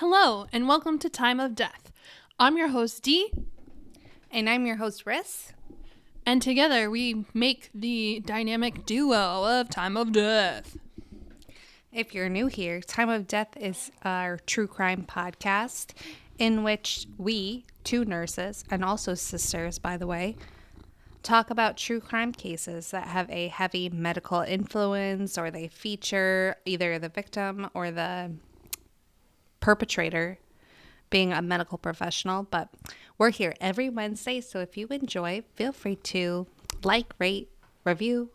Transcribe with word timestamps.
Hello, 0.00 0.46
and 0.50 0.66
welcome 0.66 0.98
to 1.00 1.10
Time 1.10 1.38
of 1.38 1.54
Death. 1.54 1.92
I'm 2.38 2.56
your 2.56 2.68
host, 2.68 3.02
Dee, 3.02 3.30
And 4.30 4.48
I'm 4.48 4.64
your 4.64 4.76
host, 4.76 5.04
Riss. 5.04 5.52
and 6.24 6.40
together 6.40 6.88
we 6.88 7.26
make 7.34 7.68
the 7.74 8.22
dynamic 8.24 8.86
duo 8.86 9.44
of 9.44 9.68
Time 9.68 9.98
of 9.98 10.12
Death. 10.12 10.78
If 11.92 12.14
you're 12.14 12.30
new 12.30 12.46
here, 12.46 12.80
Time 12.80 13.10
of 13.10 13.28
Death 13.28 13.54
is 13.58 13.90
our 14.02 14.38
true 14.38 14.66
crime 14.66 15.04
podcast 15.06 15.92
in 16.38 16.62
which 16.62 17.06
we, 17.18 17.66
two 17.84 18.06
nurses, 18.06 18.64
and 18.70 18.82
also 18.82 19.12
sisters, 19.12 19.78
by 19.78 19.98
the 19.98 20.06
way, 20.06 20.34
talk 21.22 21.50
about 21.50 21.76
true 21.76 22.00
crime 22.00 22.32
cases 22.32 22.90
that 22.92 23.08
have 23.08 23.28
a 23.28 23.48
heavy 23.48 23.90
medical 23.90 24.40
influence 24.40 25.36
or 25.36 25.50
they 25.50 25.68
feature 25.68 26.56
either 26.64 26.98
the 26.98 27.10
victim 27.10 27.68
or 27.74 27.90
the 27.90 28.32
perpetrator 29.60 30.38
being 31.10 31.32
a 31.32 31.42
medical 31.42 31.78
professional. 31.78 32.44
But 32.44 32.68
we're 33.18 33.30
here 33.30 33.54
every 33.60 33.88
Wednesday, 33.88 34.40
so 34.40 34.60
if 34.60 34.76
you 34.76 34.86
enjoy, 34.88 35.42
feel 35.54 35.72
free 35.72 35.96
to 35.96 36.46
like, 36.82 37.12
rate, 37.18 37.50
review, 37.84 38.30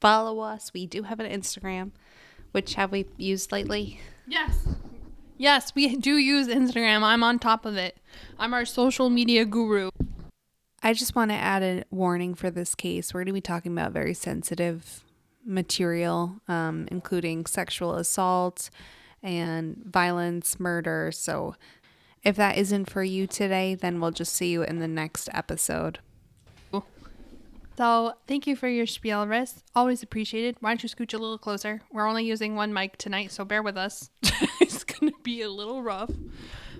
follow 0.00 0.40
us. 0.40 0.72
We 0.72 0.86
do 0.86 1.04
have 1.04 1.20
an 1.20 1.30
Instagram, 1.30 1.92
which 2.52 2.74
have 2.74 2.92
we 2.92 3.06
used 3.16 3.52
lately? 3.52 4.00
Yes. 4.26 4.66
Yes, 5.36 5.72
we 5.74 5.94
do 5.96 6.16
use 6.16 6.48
Instagram. 6.48 7.02
I'm 7.02 7.22
on 7.22 7.38
top 7.38 7.64
of 7.64 7.76
it. 7.76 7.96
I'm 8.38 8.52
our 8.52 8.64
social 8.64 9.08
media 9.08 9.44
guru. 9.44 9.90
I 10.82 10.92
just 10.92 11.14
want 11.14 11.30
to 11.30 11.36
add 11.36 11.62
a 11.62 11.84
warning 11.90 12.34
for 12.34 12.50
this 12.50 12.74
case. 12.74 13.12
We're 13.12 13.20
going 13.20 13.26
to 13.26 13.32
be 13.32 13.40
talking 13.40 13.72
about 13.72 13.92
very 13.92 14.14
sensitive 14.14 15.04
material, 15.44 16.40
um, 16.48 16.88
including 16.90 17.46
sexual 17.46 17.94
assault 17.94 18.70
and 19.22 19.82
violence, 19.84 20.58
murder. 20.60 21.10
So, 21.12 21.54
if 22.22 22.36
that 22.36 22.58
isn't 22.58 22.90
for 22.90 23.02
you 23.02 23.26
today, 23.26 23.74
then 23.74 24.00
we'll 24.00 24.10
just 24.10 24.34
see 24.34 24.50
you 24.50 24.62
in 24.62 24.80
the 24.80 24.88
next 24.88 25.28
episode. 25.32 26.00
So, 27.78 28.14
thank 28.26 28.48
you 28.48 28.56
for 28.56 28.66
your 28.66 28.86
spiel, 28.86 29.24
Riss. 29.24 29.62
Always 29.72 30.02
appreciated. 30.02 30.56
Why 30.58 30.70
don't 30.70 30.82
you 30.82 30.88
scooch 30.88 31.14
a 31.14 31.16
little 31.16 31.38
closer? 31.38 31.80
We're 31.92 32.08
only 32.08 32.24
using 32.24 32.56
one 32.56 32.72
mic 32.72 32.98
tonight, 32.98 33.30
so 33.30 33.44
bear 33.44 33.62
with 33.62 33.76
us. 33.76 34.10
it's 34.60 34.82
going 34.82 35.12
to 35.12 35.18
be 35.22 35.42
a 35.42 35.48
little 35.48 35.80
rough, 35.80 36.10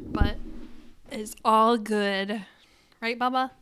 but 0.05 0.39
it's 1.12 1.36
all 1.44 1.77
good. 1.77 2.44
Right, 3.00 3.16
Baba? 3.16 3.53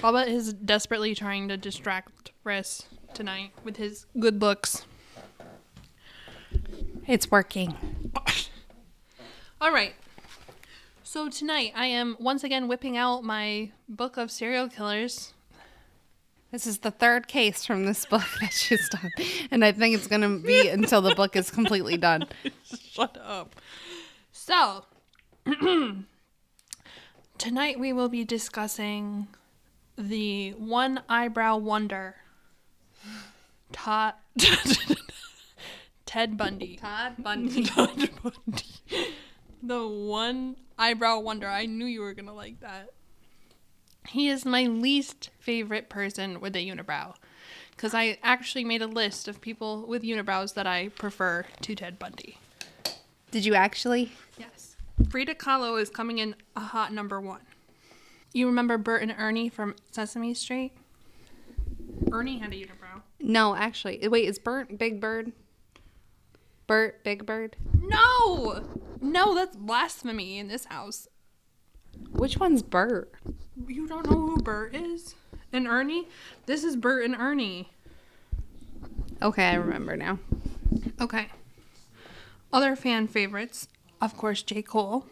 Baba 0.00 0.28
is 0.28 0.52
desperately 0.54 1.14
trying 1.14 1.46
to 1.46 1.56
distract 1.56 2.32
Riss 2.44 2.86
tonight 3.14 3.52
with 3.62 3.76
his 3.76 4.06
good 4.18 4.40
looks. 4.40 4.84
It's 7.06 7.30
working. 7.30 7.74
All 9.60 9.72
right. 9.72 9.94
So 11.02 11.28
tonight 11.28 11.72
I 11.74 11.86
am 11.86 12.16
once 12.20 12.44
again 12.44 12.68
whipping 12.68 12.96
out 12.96 13.24
my 13.24 13.72
book 13.88 14.16
of 14.16 14.30
serial 14.30 14.68
killers. 14.68 15.32
This 16.52 16.66
is 16.66 16.78
the 16.78 16.90
third 16.90 17.28
case 17.28 17.64
from 17.64 17.86
this 17.86 18.04
book 18.04 18.22
that 18.40 18.52
she's 18.52 18.88
done. 18.88 19.10
And 19.50 19.64
I 19.64 19.72
think 19.72 19.94
it's 19.94 20.06
going 20.06 20.20
to 20.20 20.38
be 20.46 20.68
until 20.70 21.00
the 21.00 21.14
book 21.14 21.34
is 21.34 21.50
completely 21.50 21.96
done. 21.96 22.26
Shut 22.64 23.18
up. 23.22 23.56
So, 24.30 24.84
tonight 27.38 27.80
we 27.80 27.92
will 27.92 28.08
be 28.08 28.24
discussing 28.24 29.28
the 29.96 30.50
one 30.52 31.02
eyebrow 31.08 31.56
wonder, 31.56 32.16
Todd, 33.72 34.14
Ted 36.12 36.36
Bundy. 36.36 36.76
Todd 36.76 37.14
Bundy. 37.18 37.64
Todd 37.64 38.10
Bundy. 38.22 39.14
The 39.62 39.88
one 39.88 40.56
eyebrow 40.78 41.20
wonder. 41.20 41.48
I 41.48 41.64
knew 41.64 41.86
you 41.86 42.02
were 42.02 42.12
gonna 42.12 42.34
like 42.34 42.60
that. 42.60 42.90
He 44.06 44.28
is 44.28 44.44
my 44.44 44.64
least 44.64 45.30
favorite 45.38 45.88
person 45.88 46.38
with 46.38 46.54
a 46.54 46.58
unibrow. 46.58 47.14
Because 47.70 47.94
I 47.94 48.18
actually 48.22 48.62
made 48.62 48.82
a 48.82 48.86
list 48.86 49.26
of 49.26 49.40
people 49.40 49.86
with 49.86 50.02
unibrows 50.02 50.52
that 50.52 50.66
I 50.66 50.88
prefer 50.88 51.46
to 51.62 51.74
Ted 51.74 51.98
Bundy. 51.98 52.36
Did 53.30 53.46
you 53.46 53.54
actually? 53.54 54.12
Yes. 54.36 54.76
Frida 55.08 55.36
Kahlo 55.36 55.80
is 55.80 55.88
coming 55.88 56.18
in 56.18 56.36
a 56.54 56.60
hot 56.60 56.92
number 56.92 57.22
one. 57.22 57.40
You 58.34 58.48
remember 58.48 58.76
Bert 58.76 59.00
and 59.00 59.14
Ernie 59.16 59.48
from 59.48 59.76
Sesame 59.90 60.34
Street? 60.34 60.72
Ernie 62.12 62.38
had 62.38 62.52
a 62.52 62.56
unibrow. 62.56 63.00
No, 63.18 63.56
actually. 63.56 64.06
Wait, 64.06 64.28
is 64.28 64.38
Bert 64.38 64.76
Big 64.76 65.00
Bird? 65.00 65.32
Bert 66.66 67.02
Big 67.04 67.26
Bird? 67.26 67.56
No! 67.80 68.64
No, 69.00 69.34
that's 69.34 69.56
blasphemy 69.56 70.38
in 70.38 70.48
this 70.48 70.66
house. 70.66 71.08
Which 72.12 72.38
one's 72.38 72.62
Bert? 72.62 73.12
You 73.66 73.86
don't 73.86 74.08
know 74.08 74.16
who 74.18 74.42
Bert 74.42 74.74
is? 74.74 75.14
And 75.52 75.66
Ernie? 75.66 76.08
This 76.46 76.64
is 76.64 76.76
Bert 76.76 77.04
and 77.04 77.14
Ernie. 77.14 77.68
Okay, 79.20 79.44
I 79.44 79.54
remember 79.54 79.96
now. 79.96 80.18
Okay. 81.00 81.28
Other 82.52 82.76
fan 82.76 83.06
favorites, 83.08 83.68
of 84.00 84.16
course, 84.16 84.42
J. 84.42 84.62
Cole, 84.62 85.06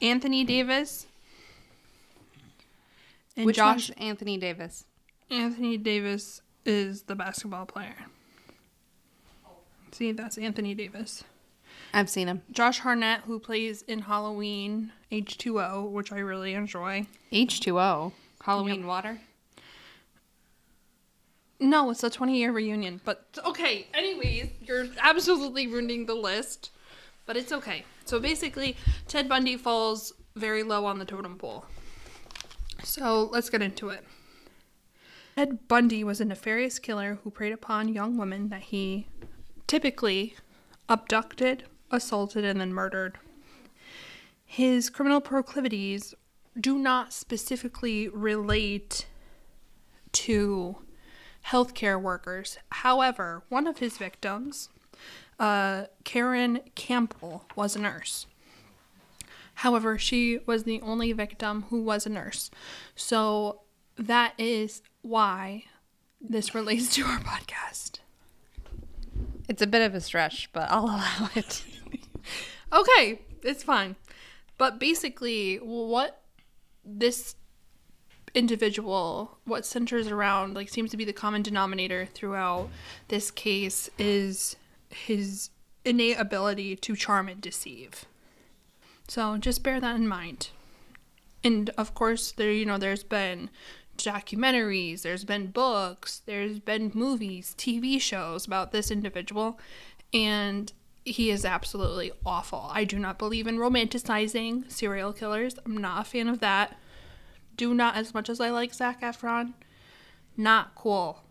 Anthony 0.00 0.44
Davis, 0.44 1.06
and 3.36 3.46
Which 3.46 3.56
Josh. 3.56 3.90
one's 3.90 4.00
Anthony 4.00 4.36
Davis? 4.36 4.84
Anthony 5.30 5.78
Davis 5.78 6.42
is 6.66 7.02
the 7.02 7.14
basketball 7.14 7.64
player. 7.66 7.94
See, 9.92 10.12
that's 10.12 10.38
Anthony 10.38 10.74
Davis. 10.74 11.22
I've 11.94 12.08
seen 12.08 12.26
him. 12.26 12.42
Josh 12.50 12.78
Hartnett, 12.80 13.20
who 13.20 13.38
plays 13.38 13.82
in 13.82 14.00
Halloween 14.00 14.92
H2O, 15.12 15.90
which 15.90 16.10
I 16.10 16.18
really 16.18 16.54
enjoy. 16.54 17.06
H2O. 17.30 18.12
Halloween 18.42 18.86
water. 18.86 19.20
No, 21.60 21.90
it's 21.90 22.02
a 22.02 22.10
20 22.10 22.36
year 22.36 22.50
reunion. 22.50 23.00
But 23.04 23.26
okay, 23.44 23.86
anyways, 23.94 24.48
you're 24.62 24.86
absolutely 24.98 25.66
ruining 25.66 26.06
the 26.06 26.14
list. 26.14 26.70
But 27.26 27.36
it's 27.36 27.52
okay. 27.52 27.84
So 28.04 28.18
basically, 28.18 28.76
Ted 29.06 29.28
Bundy 29.28 29.56
falls 29.56 30.12
very 30.34 30.62
low 30.62 30.86
on 30.86 30.98
the 30.98 31.04
totem 31.04 31.36
pole. 31.36 31.66
So 32.82 33.28
let's 33.30 33.48
get 33.48 33.62
into 33.62 33.90
it. 33.90 34.04
Ted 35.36 35.68
Bundy 35.68 36.02
was 36.02 36.20
a 36.20 36.24
nefarious 36.24 36.78
killer 36.78 37.18
who 37.22 37.30
preyed 37.30 37.52
upon 37.52 37.88
young 37.88 38.16
women 38.16 38.48
that 38.48 38.62
he 38.62 39.06
typically 39.72 40.36
abducted, 40.90 41.64
assaulted, 41.90 42.44
and 42.44 42.60
then 42.60 42.74
murdered. 42.74 43.16
His 44.44 44.90
criminal 44.90 45.22
proclivities 45.22 46.12
do 46.60 46.76
not 46.76 47.14
specifically 47.14 48.06
relate 48.06 49.06
to 50.12 50.76
healthcare 51.46 51.98
workers. 51.98 52.58
However, 52.70 53.44
one 53.48 53.66
of 53.66 53.78
his 53.78 53.96
victims, 53.96 54.68
uh, 55.40 55.84
Caryn 56.04 56.60
Campbell, 56.74 57.46
was 57.56 57.74
a 57.74 57.80
nurse. 57.80 58.26
However, 59.54 59.96
she 59.96 60.40
was 60.44 60.64
the 60.64 60.82
only 60.82 61.12
victim 61.12 61.64
who 61.70 61.80
was 61.80 62.04
a 62.04 62.10
nurse. 62.10 62.50
So 62.94 63.62
that 63.96 64.34
is 64.36 64.82
why 65.00 65.64
this 66.20 66.54
relates 66.54 66.94
to 66.96 67.04
our 67.04 67.20
podcast. 67.20 68.01
It's 69.52 69.60
a 69.60 69.66
bit 69.66 69.82
of 69.82 69.94
a 69.94 70.00
stretch, 70.00 70.50
but 70.54 70.70
I'll 70.70 70.84
allow 70.86 71.28
it. 71.34 71.64
Okay, 72.72 73.20
it's 73.42 73.62
fine. 73.62 73.96
But 74.56 74.80
basically, 74.80 75.56
what 75.56 76.22
this 76.82 77.34
individual, 78.34 79.36
what 79.44 79.66
centers 79.66 80.08
around, 80.08 80.54
like, 80.54 80.70
seems 80.70 80.90
to 80.92 80.96
be 80.96 81.04
the 81.04 81.12
common 81.12 81.42
denominator 81.42 82.06
throughout 82.06 82.70
this 83.08 83.30
case 83.30 83.90
is 83.98 84.56
his 84.88 85.50
innate 85.84 86.18
ability 86.18 86.76
to 86.76 86.96
charm 86.96 87.28
and 87.28 87.42
deceive. 87.42 88.06
So 89.06 89.36
just 89.36 89.62
bear 89.62 89.78
that 89.78 89.96
in 89.96 90.08
mind. 90.08 90.48
And 91.44 91.68
of 91.76 91.92
course, 91.94 92.32
there, 92.32 92.52
you 92.52 92.64
know, 92.64 92.78
there's 92.78 93.04
been 93.04 93.50
documentaries, 93.96 95.02
there's 95.02 95.24
been 95.24 95.48
books, 95.48 96.22
there's 96.26 96.58
been 96.58 96.90
movies, 96.94 97.54
TV 97.56 98.00
shows 98.00 98.46
about 98.46 98.72
this 98.72 98.90
individual, 98.90 99.58
and 100.12 100.72
he 101.04 101.30
is 101.30 101.44
absolutely 101.44 102.12
awful. 102.24 102.70
I 102.72 102.84
do 102.84 102.98
not 102.98 103.18
believe 103.18 103.46
in 103.46 103.58
romanticizing 103.58 104.70
serial 104.70 105.12
killers. 105.12 105.56
I'm 105.64 105.76
not 105.76 106.02
a 106.02 106.08
fan 106.08 106.28
of 106.28 106.40
that. 106.40 106.78
Do 107.56 107.74
not, 107.74 107.96
as 107.96 108.14
much 108.14 108.28
as 108.28 108.40
I 108.40 108.50
like 108.50 108.72
Zac 108.72 109.02
Efron, 109.02 109.54
not 110.36 110.74
cool. 110.74 111.22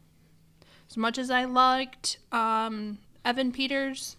As 0.90 0.98
much 0.98 1.18
as 1.18 1.32
I 1.32 1.46
liked 1.46 2.18
um, 2.32 3.00
Evan 3.24 3.52
Peters, 3.52 4.18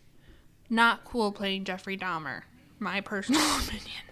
not 0.71 1.05
cool 1.05 1.33
playing 1.33 1.65
Jeffrey 1.65 1.99
Dahmer. 1.99 2.43
My 2.79 3.01
personal 3.01 3.43
opinion. 3.59 4.03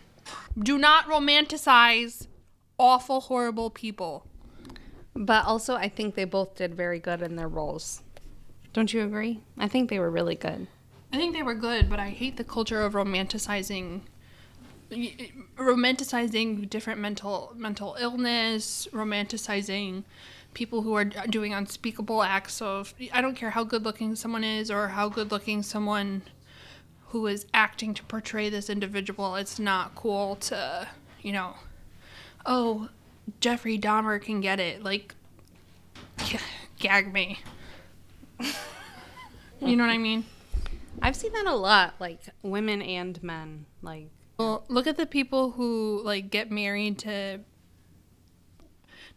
Do 0.59 0.79
not 0.79 1.07
romanticize 1.07 2.27
awful, 2.81 3.21
horrible 3.21 3.71
people. 3.71 4.27
But 5.15 5.45
also, 5.45 5.75
I 5.75 5.89
think 5.89 6.15
they 6.15 6.25
both 6.25 6.57
did 6.57 6.75
very 6.75 6.99
good 6.99 7.21
in 7.21 7.37
their 7.37 7.49
roles. 7.49 8.03
Don't 8.73 8.93
you 8.93 9.03
agree? 9.03 9.41
I 9.59 9.69
think 9.69 9.91
they 9.91 9.99
were 9.99 10.11
really 10.11 10.35
good. 10.35 10.67
I 11.13 11.17
think 11.17 11.35
they 11.35 11.43
were 11.43 11.55
good, 11.55 11.91
but 11.91 11.99
I 12.01 12.11
hate 12.11 12.37
the 12.37 12.45
culture 12.45 12.83
of 12.83 12.95
romanticizing 12.95 14.01
romanticizing 15.57 16.69
different 16.69 16.99
mental 16.99 17.53
mental 17.55 17.97
illness, 18.01 18.89
romanticizing 18.93 20.03
people 20.53 20.83
who 20.83 20.95
are 20.95 21.05
doing 21.05 21.55
unspeakable 21.55 22.25
acts 22.25 22.61
of 22.61 22.93
I 23.13 23.21
don't 23.21 23.37
care 23.37 23.51
how 23.51 23.63
good 23.63 23.85
looking 23.85 24.17
someone 24.17 24.43
is 24.43 24.69
or 24.69 24.89
how 24.89 25.09
good 25.09 25.31
looking 25.31 25.63
someone 25.63 26.23
who 27.09 27.27
is 27.29 27.47
acting 27.55 27.95
to 27.95 28.05
portray 28.05 28.51
this 28.51 28.69
individual. 28.69 29.37
It's 29.37 29.61
not 29.61 29.95
cool 29.95 30.37
to, 30.37 30.89
you 31.23 31.33
know, 31.33 31.55
oh, 32.47 32.89
Jeffrey 33.41 33.79
Dahmer 33.79 34.21
can 34.21 34.41
get 34.41 34.61
it. 34.61 34.83
Like, 34.83 35.15
gag 36.79 37.13
me. 37.13 37.39
you 39.61 39.77
know 39.77 39.85
what 39.85 39.93
I 39.93 39.99
mean? 39.99 40.25
I've 41.03 41.17
seen 41.17 41.33
that 41.33 41.47
a 41.47 41.55
lot, 41.55 41.95
like 41.99 42.21
women 42.43 42.83
and 42.83 43.23
men. 43.23 43.67
Like, 43.83 44.11
well, 44.39 44.65
look 44.69 44.87
at 44.87 44.97
the 44.97 45.07
people 45.07 45.53
who 45.53 46.03
like 46.05 46.31
get 46.31 46.51
married 46.51 46.99
to. 47.01 47.41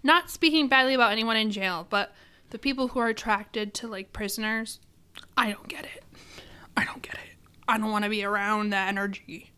Not 0.05 0.29
speaking 0.29 0.67
badly 0.67 0.93
about 0.93 1.13
anyone 1.13 1.37
in 1.37 1.49
jail, 1.49 1.87
but 1.89 2.13
the 2.49 2.59
people 2.59 2.89
who 2.89 2.99
are 2.99 3.07
attracted 3.07 3.73
to 3.75 3.87
like 3.87 4.11
prisoners, 4.13 4.79
I 5.37 5.51
don't 5.51 5.67
get 5.67 5.85
it. 5.85 6.03
I 6.75 6.85
don't 6.85 7.01
get 7.01 7.15
it. 7.15 7.37
I 7.67 7.77
don't 7.77 7.91
want 7.91 8.03
to 8.03 8.09
be 8.09 8.23
around 8.23 8.71
that 8.71 8.89
energy. 8.89 9.52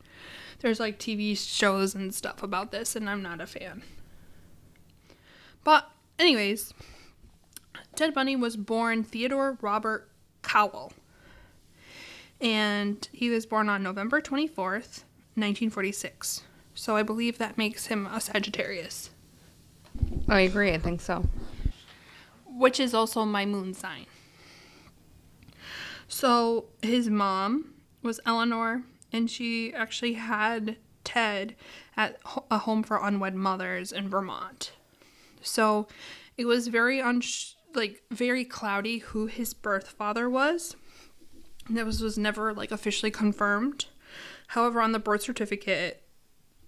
There's 0.60 0.80
like 0.80 1.00
TV 1.00 1.38
shows 1.38 1.96
and 1.96 2.14
stuff 2.14 2.42
about 2.42 2.72
this, 2.72 2.96
and 2.96 3.10
I'm 3.10 3.22
not 3.22 3.42
a 3.42 3.48
fan. 3.48 3.84
But, 5.64 5.90
anyways, 6.20 6.74
Ted 7.96 8.14
Bundy 8.14 8.36
was 8.36 8.56
born 8.56 9.04
Theodore 9.04 9.58
Robert 9.62 10.10
Cowell. 10.42 10.94
And 12.42 13.08
he 13.12 13.30
was 13.30 13.46
born 13.46 13.70
on 13.70 13.82
November 13.82 14.22
24th, 14.22 15.04
1946. 15.36 16.44
So 16.74 16.96
I 16.98 17.04
believe 17.04 17.38
that 17.38 17.58
makes 17.58 17.88
him 17.88 18.06
a 18.06 18.20
Sagittarius. 18.20 19.10
I 20.28 20.42
agree, 20.42 20.74
I 20.74 20.78
think 20.78 21.00
so. 21.00 21.26
Which 22.46 22.80
is 22.80 22.94
also 22.94 23.24
my 23.26 23.46
moon 23.46 23.74
sign. 23.74 24.06
So 26.08 26.66
his 26.82 27.10
mom 27.10 27.74
was 28.02 28.20
Eleanor, 28.26 28.84
and 29.16 29.32
she 29.32 29.74
actually 29.74 30.14
had 30.14 30.76
Ted 31.06 31.56
at 31.96 32.18
a 32.52 32.60
home 32.60 32.84
for 32.84 32.98
unwed 33.02 33.34
mothers 33.34 33.92
in 33.92 34.10
Vermont. 34.10 34.74
So 35.42 35.88
it 36.38 36.46
was 36.46 36.68
very 36.68 37.02
un 37.02 37.22
like 37.74 38.04
very 38.12 38.44
cloudy 38.44 39.00
who 39.00 39.28
his 39.28 39.54
birth 39.54 39.90
father 39.90 40.30
was. 40.30 40.76
That 41.70 41.86
was 41.86 42.02
was 42.02 42.18
never 42.18 42.54
like 42.54 42.72
officially 42.72 43.12
confirmed. 43.12 43.86
However, 44.50 44.82
on 44.82 44.92
the 44.92 45.00
birth 45.00 45.22
certificate, 45.22 46.04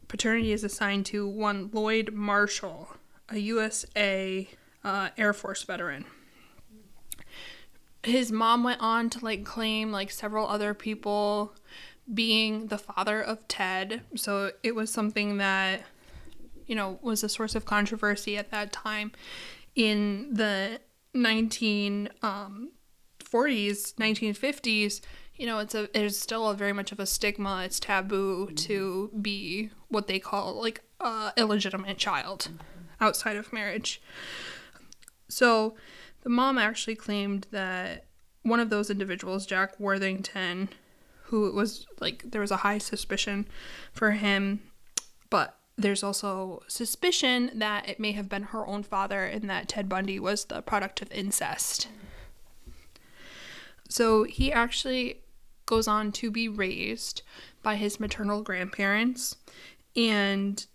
paternity 0.07 0.51
is 0.53 0.63
assigned 0.63 1.05
to 1.07 1.27
one 1.27 1.69
Lloyd 1.73 2.13
Marshall, 2.13 2.95
a 3.29 3.37
USA 3.37 4.47
uh, 4.83 5.09
Air 5.17 5.33
Force 5.33 5.63
veteran 5.63 6.05
his 8.07 8.31
mom 8.31 8.63
went 8.63 8.81
on 8.81 9.09
to 9.09 9.23
like 9.23 9.43
claim 9.43 9.91
like 9.91 10.09
several 10.11 10.47
other 10.47 10.73
people 10.73 11.53
being 12.13 12.67
the 12.67 12.77
father 12.77 13.21
of 13.21 13.47
Ted. 13.47 14.01
So 14.15 14.51
it 14.63 14.75
was 14.75 14.91
something 14.91 15.37
that 15.37 15.83
you 16.65 16.75
know 16.75 16.99
was 17.01 17.23
a 17.23 17.29
source 17.29 17.55
of 17.55 17.65
controversy 17.65 18.37
at 18.37 18.51
that 18.51 18.71
time 18.71 19.11
in 19.75 20.33
the 20.33 20.79
1940s, 21.15 22.09
um, 22.23 22.69
1950s. 23.31 25.01
You 25.35 25.45
know, 25.45 25.59
it's 25.59 25.75
a 25.75 25.83
it 25.83 26.03
is 26.03 26.19
still 26.19 26.49
a 26.49 26.55
very 26.55 26.73
much 26.73 26.91
of 26.91 26.99
a 26.99 27.05
stigma. 27.05 27.63
It's 27.63 27.79
taboo 27.79 28.51
to 28.51 29.11
be 29.21 29.69
what 29.87 30.07
they 30.07 30.19
call 30.19 30.59
like 30.59 30.81
a 30.99 31.31
illegitimate 31.37 31.97
child 31.97 32.49
outside 32.99 33.35
of 33.35 33.53
marriage. 33.53 34.01
So 35.29 35.75
the 36.23 36.29
mom 36.29 36.57
actually 36.57 36.95
claimed 36.95 37.47
that 37.51 38.05
one 38.41 38.59
of 38.59 38.69
those 38.69 38.89
individuals, 38.89 39.45
Jack 39.45 39.79
Worthington, 39.79 40.69
who 41.27 41.51
was 41.51 41.85
like, 41.99 42.23
there 42.31 42.41
was 42.41 42.51
a 42.51 42.57
high 42.57 42.77
suspicion 42.77 43.47
for 43.91 44.11
him, 44.11 44.61
but 45.29 45.57
there's 45.77 46.03
also 46.03 46.63
suspicion 46.67 47.51
that 47.53 47.87
it 47.87 47.99
may 47.99 48.13
have 48.13 48.29
been 48.29 48.43
her 48.43 48.65
own 48.65 48.81
father 48.83 49.25
and 49.25 49.49
that 49.49 49.67
Ted 49.67 49.87
Bundy 49.87 50.19
was 50.19 50.45
the 50.45 50.61
product 50.61 51.01
of 51.01 51.11
incest. 51.11 51.87
So 53.89 54.23
he 54.23 54.51
actually 54.51 55.21
goes 55.65 55.87
on 55.87 56.11
to 56.13 56.31
be 56.31 56.47
raised 56.47 57.21
by 57.61 57.75
his 57.75 57.99
maternal 57.99 58.41
grandparents, 58.41 59.35
and 59.95 60.65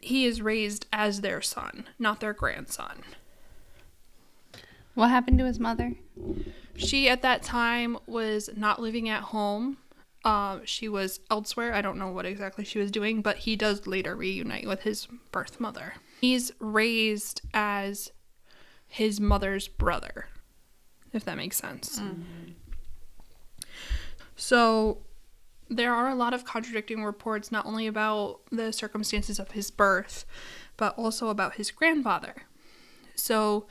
he 0.00 0.24
is 0.24 0.40
raised 0.40 0.86
as 0.92 1.20
their 1.20 1.42
son, 1.42 1.88
not 1.98 2.20
their 2.20 2.32
grandson. 2.32 3.02
What 4.94 5.10
happened 5.10 5.38
to 5.38 5.44
his 5.44 5.58
mother? 5.58 5.94
She 6.76 7.08
at 7.08 7.22
that 7.22 7.42
time 7.42 7.98
was 8.06 8.50
not 8.56 8.80
living 8.80 9.08
at 9.08 9.22
home. 9.22 9.78
Uh, 10.24 10.60
she 10.64 10.88
was 10.88 11.20
elsewhere. 11.30 11.74
I 11.74 11.82
don't 11.82 11.98
know 11.98 12.08
what 12.08 12.26
exactly 12.26 12.64
she 12.64 12.78
was 12.78 12.90
doing, 12.90 13.20
but 13.20 13.38
he 13.38 13.56
does 13.56 13.86
later 13.86 14.16
reunite 14.16 14.66
with 14.66 14.82
his 14.82 15.06
birth 15.32 15.60
mother. 15.60 15.94
He's 16.20 16.52
raised 16.60 17.42
as 17.52 18.10
his 18.86 19.20
mother's 19.20 19.68
brother, 19.68 20.28
if 21.12 21.24
that 21.24 21.36
makes 21.36 21.58
sense. 21.58 21.98
Mm-hmm. 21.98 22.52
So 24.36 24.98
there 25.68 25.92
are 25.92 26.08
a 26.08 26.14
lot 26.14 26.32
of 26.32 26.44
contradicting 26.44 27.04
reports, 27.04 27.52
not 27.52 27.66
only 27.66 27.86
about 27.86 28.40
the 28.50 28.72
circumstances 28.72 29.38
of 29.38 29.50
his 29.52 29.70
birth, 29.70 30.24
but 30.76 30.96
also 30.96 31.28
about 31.28 31.54
his 31.54 31.70
grandfather. 31.70 32.34
So 33.14 33.66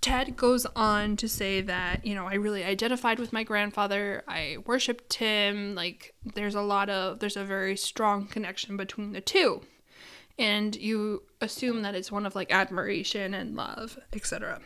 Ted 0.00 0.36
goes 0.36 0.64
on 0.74 1.16
to 1.16 1.28
say 1.28 1.60
that, 1.60 2.06
you 2.06 2.14
know, 2.14 2.26
I 2.26 2.34
really 2.34 2.64
identified 2.64 3.18
with 3.18 3.32
my 3.32 3.44
grandfather. 3.44 4.24
I 4.26 4.56
worshiped 4.64 5.14
him. 5.14 5.74
Like, 5.74 6.14
there's 6.24 6.54
a 6.54 6.62
lot 6.62 6.88
of, 6.88 7.18
there's 7.18 7.36
a 7.36 7.44
very 7.44 7.76
strong 7.76 8.26
connection 8.26 8.76
between 8.76 9.12
the 9.12 9.20
two. 9.20 9.62
And 10.38 10.74
you 10.74 11.24
assume 11.42 11.82
that 11.82 11.94
it's 11.94 12.10
one 12.10 12.24
of 12.24 12.34
like 12.34 12.50
admiration 12.50 13.34
and 13.34 13.54
love, 13.54 13.98
etc. 14.14 14.60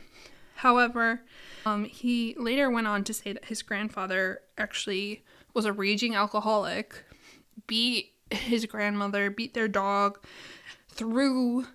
However, 0.56 1.22
um, 1.66 1.84
he 1.84 2.36
later 2.38 2.70
went 2.70 2.86
on 2.86 3.02
to 3.04 3.12
say 3.12 3.32
that 3.32 3.46
his 3.46 3.62
grandfather 3.62 4.40
actually 4.56 5.24
was 5.52 5.64
a 5.64 5.72
raging 5.72 6.14
alcoholic, 6.14 7.02
beat 7.66 8.12
his 8.30 8.66
grandmother, 8.66 9.30
beat 9.30 9.54
their 9.54 9.66
dog, 9.66 10.24
threw 10.88 11.66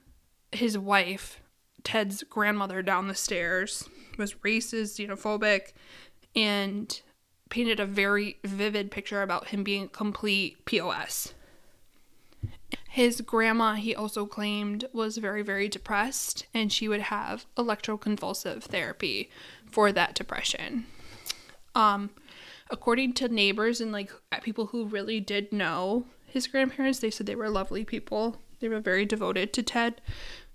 his 0.53 0.77
wife 0.77 1.41
Ted's 1.83 2.23
grandmother 2.23 2.81
down 2.81 3.07
the 3.07 3.15
stairs, 3.15 3.87
was 4.17 4.35
racist, 4.35 4.99
xenophobic, 4.99 5.73
and 6.35 7.01
painted 7.49 7.79
a 7.79 7.85
very 7.85 8.37
vivid 8.43 8.91
picture 8.91 9.21
about 9.21 9.47
him 9.47 9.63
being 9.63 9.87
complete 9.89 10.63
POS. 10.65 11.33
His 12.89 13.21
grandma, 13.21 13.75
he 13.75 13.95
also 13.95 14.25
claimed, 14.25 14.85
was 14.93 15.17
very, 15.17 15.41
very 15.41 15.67
depressed, 15.67 16.47
and 16.53 16.71
she 16.71 16.87
would 16.87 17.01
have 17.01 17.45
electroconvulsive 17.55 18.63
therapy 18.63 19.29
for 19.69 19.91
that 19.91 20.15
depression. 20.15 20.85
Um, 21.75 22.09
according 22.69 23.13
to 23.13 23.27
neighbors 23.27 23.79
and 23.79 23.91
like 23.91 24.11
people 24.41 24.67
who 24.67 24.85
really 24.85 25.19
did 25.19 25.53
know 25.53 26.05
his 26.25 26.47
grandparents, 26.47 26.99
they 26.99 27.11
said 27.11 27.25
they 27.25 27.35
were 27.35 27.49
lovely 27.49 27.83
people. 27.83 28.37
They 28.59 28.67
were 28.67 28.79
very 28.79 29.05
devoted 29.05 29.53
to 29.53 29.63
Ted. 29.63 30.01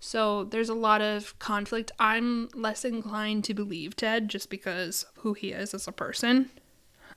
So 0.04 0.44
there's 0.44 0.68
a 0.68 0.75
lot 0.75 1.00
of 1.00 1.37
conflict. 1.38 1.90
I'm 1.99 2.50
less 2.52 2.84
inclined 2.84 3.42
to 3.44 3.54
believe 3.54 3.96
Ted 3.96 4.28
just 4.28 4.50
because 4.50 5.04
of 5.04 5.23
who 5.23 5.32
he 5.32 5.50
is 5.50 5.73
as 5.73 5.88
a 5.88 5.92
person. 5.92 6.50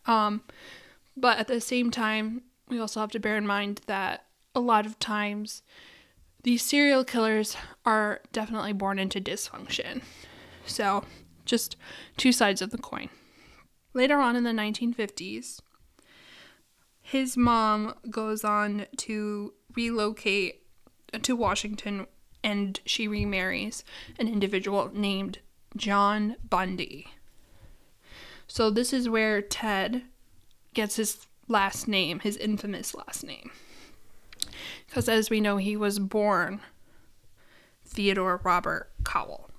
Um, 0.06 0.42
but 1.18 1.38
at 1.38 1.50
the 1.50 1.60
same 1.60 1.92
time, 1.92 2.44
we 2.70 2.80
also 2.80 3.02
have 3.02 3.12
to 3.12 3.20
bear 3.20 3.36
in 3.36 3.46
mind 3.46 3.82
that 3.88 4.24
a 4.56 4.62
lot 4.62 4.86
of 4.86 5.00
times 5.00 5.64
these 6.44 6.64
serial 6.64 7.04
killers 7.04 7.58
are 7.86 8.22
definitely 8.32 8.72
born 8.72 9.00
into 9.00 9.20
dysfunction. 9.20 10.02
So, 10.66 11.04
just 11.44 11.76
two 12.16 12.32
sides 12.32 12.62
of 12.62 12.72
the 12.72 12.78
coin. 12.78 13.10
Later 13.94 14.20
on 14.20 14.38
in 14.38 14.46
the 14.46 14.52
1950s, 14.52 15.60
his 17.02 17.36
mom 17.36 17.96
goes 18.10 18.46
on 18.46 18.86
to 18.96 19.54
relocate 19.76 20.64
to 21.22 21.36
Washington 21.36 22.08
and 22.48 22.80
she 22.86 23.10
remarries 23.10 23.84
an 24.18 24.30
individual 24.30 24.90
named 24.94 25.40
John 25.76 26.38
Bundy. 26.50 27.08
So 28.48 28.70
this 28.70 28.94
is 28.94 29.10
where 29.10 29.42
Ted 29.42 30.04
gets 30.74 30.96
his 30.96 31.28
last 31.50 31.90
name, 31.90 32.20
his 32.20 32.38
infamous 32.38 32.96
last 32.96 33.26
name. 33.26 33.52
Because 34.86 35.10
as 35.10 35.30
we 35.30 35.42
know, 35.42 35.58
he 35.58 35.76
was 35.76 36.00
born 36.00 36.62
Theodore 37.86 38.40
Robert 38.42 38.92
Cowell. 39.04 39.52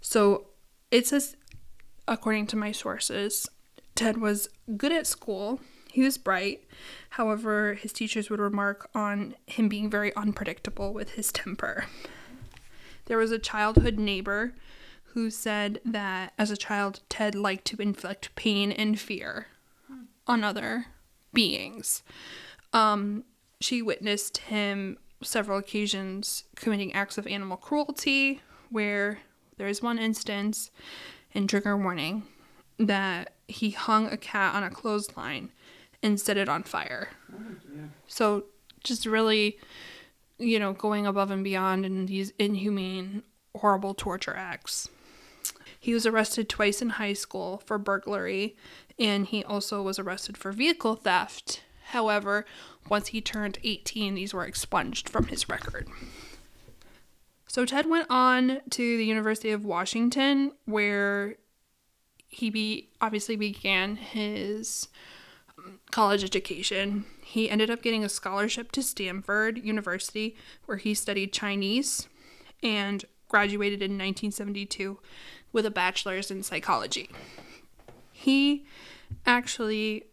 So 0.00 0.46
it 0.90 1.06
says, 1.06 1.36
according 2.08 2.46
to 2.46 2.56
my 2.56 2.72
sources, 2.72 3.46
Ted 3.94 4.22
was 4.22 4.48
good 4.78 4.92
at 4.92 5.06
school. 5.06 5.60
He 5.96 6.02
was 6.02 6.18
bright. 6.18 6.62
However, 7.08 7.72
his 7.72 7.90
teachers 7.90 8.28
would 8.28 8.38
remark 8.38 8.90
on 8.94 9.34
him 9.46 9.66
being 9.66 9.88
very 9.88 10.14
unpredictable 10.14 10.92
with 10.92 11.12
his 11.12 11.32
temper. 11.32 11.86
There 13.06 13.16
was 13.16 13.30
a 13.30 13.38
childhood 13.38 13.98
neighbor 13.98 14.52
who 15.14 15.30
said 15.30 15.80
that 15.86 16.34
as 16.36 16.50
a 16.50 16.56
child, 16.58 17.00
Ted 17.08 17.34
liked 17.34 17.64
to 17.68 17.80
inflict 17.80 18.34
pain 18.34 18.70
and 18.72 19.00
fear 19.00 19.46
on 20.26 20.44
other 20.44 20.88
beings. 21.32 22.02
Um, 22.74 23.24
she 23.62 23.80
witnessed 23.80 24.36
him 24.36 24.98
several 25.22 25.56
occasions 25.56 26.44
committing 26.56 26.92
acts 26.92 27.16
of 27.16 27.26
animal 27.26 27.56
cruelty, 27.56 28.42
where 28.68 29.20
there 29.56 29.66
is 29.66 29.80
one 29.80 29.98
instance 29.98 30.70
in 31.32 31.46
trigger 31.46 31.74
warning 31.74 32.24
that 32.78 33.32
he 33.48 33.70
hung 33.70 34.08
a 34.08 34.18
cat 34.18 34.54
on 34.54 34.62
a 34.62 34.68
clothesline 34.68 35.52
and 36.02 36.20
set 36.20 36.36
it 36.36 36.48
on 36.48 36.62
fire. 36.62 37.10
So 38.06 38.44
just 38.82 39.06
really, 39.06 39.58
you 40.38 40.58
know, 40.58 40.72
going 40.72 41.06
above 41.06 41.30
and 41.30 41.42
beyond 41.42 41.84
in 41.86 42.06
these 42.06 42.32
inhumane, 42.38 43.22
horrible 43.56 43.94
torture 43.94 44.34
acts. 44.36 44.88
He 45.78 45.94
was 45.94 46.06
arrested 46.06 46.48
twice 46.48 46.82
in 46.82 46.90
high 46.90 47.12
school 47.12 47.62
for 47.64 47.78
burglary, 47.78 48.56
and 48.98 49.26
he 49.26 49.44
also 49.44 49.82
was 49.82 49.98
arrested 49.98 50.36
for 50.36 50.52
vehicle 50.52 50.96
theft. 50.96 51.62
However, 51.90 52.44
once 52.88 53.08
he 53.08 53.20
turned 53.20 53.58
18, 53.62 54.14
these 54.14 54.34
were 54.34 54.44
expunged 54.44 55.08
from 55.08 55.26
his 55.26 55.48
record. 55.48 55.86
So 57.46 57.64
Ted 57.64 57.88
went 57.88 58.08
on 58.10 58.60
to 58.70 58.96
the 58.96 59.04
University 59.04 59.50
of 59.50 59.64
Washington, 59.64 60.52
where 60.64 61.36
he 62.28 62.50
be 62.50 62.90
obviously 63.00 63.36
began 63.36 63.96
his 63.96 64.88
college 65.90 66.24
education. 66.24 67.04
He 67.22 67.48
ended 67.48 67.70
up 67.70 67.82
getting 67.82 68.04
a 68.04 68.08
scholarship 68.08 68.72
to 68.72 68.82
Stanford 68.82 69.58
University, 69.58 70.36
where 70.66 70.78
he 70.78 70.94
studied 70.94 71.32
Chinese 71.32 72.08
and 72.62 73.04
graduated 73.28 73.80
in 73.80 73.92
1972 73.92 74.98
with 75.52 75.66
a 75.66 75.70
bachelor's 75.70 76.30
in 76.30 76.42
psychology. 76.42 77.10
He 78.12 78.66
actually, 79.24 80.04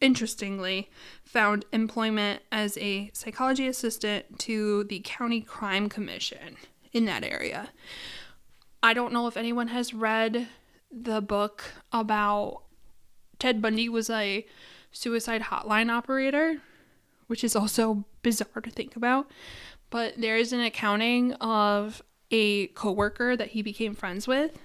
interestingly, 0.00 0.90
found 1.22 1.64
employment 1.72 2.42
as 2.52 2.76
a 2.78 3.10
psychology 3.12 3.66
assistant 3.66 4.38
to 4.40 4.84
the 4.84 5.00
County 5.04 5.40
Crime 5.40 5.88
Commission 5.88 6.56
in 6.92 7.04
that 7.06 7.24
area. 7.24 7.70
I 8.82 8.92
don't 8.94 9.12
know 9.12 9.26
if 9.26 9.36
anyone 9.36 9.68
has 9.68 9.94
read 9.94 10.48
the 10.90 11.20
book 11.20 11.64
about 11.92 12.62
Ted 13.38 13.60
Bundy 13.60 13.88
was 13.88 14.08
a 14.10 14.46
suicide 14.94 15.42
hotline 15.42 15.90
operator, 15.90 16.60
which 17.26 17.44
is 17.44 17.54
also 17.54 18.04
bizarre 18.22 18.62
to 18.62 18.70
think 18.70 18.96
about. 18.96 19.28
But 19.90 20.14
there 20.16 20.36
is 20.36 20.52
an 20.52 20.60
accounting 20.60 21.34
of 21.34 22.02
a 22.30 22.68
coworker 22.68 23.36
that 23.36 23.48
he 23.48 23.60
became 23.60 23.94
friends 23.94 24.26
with 24.26 24.58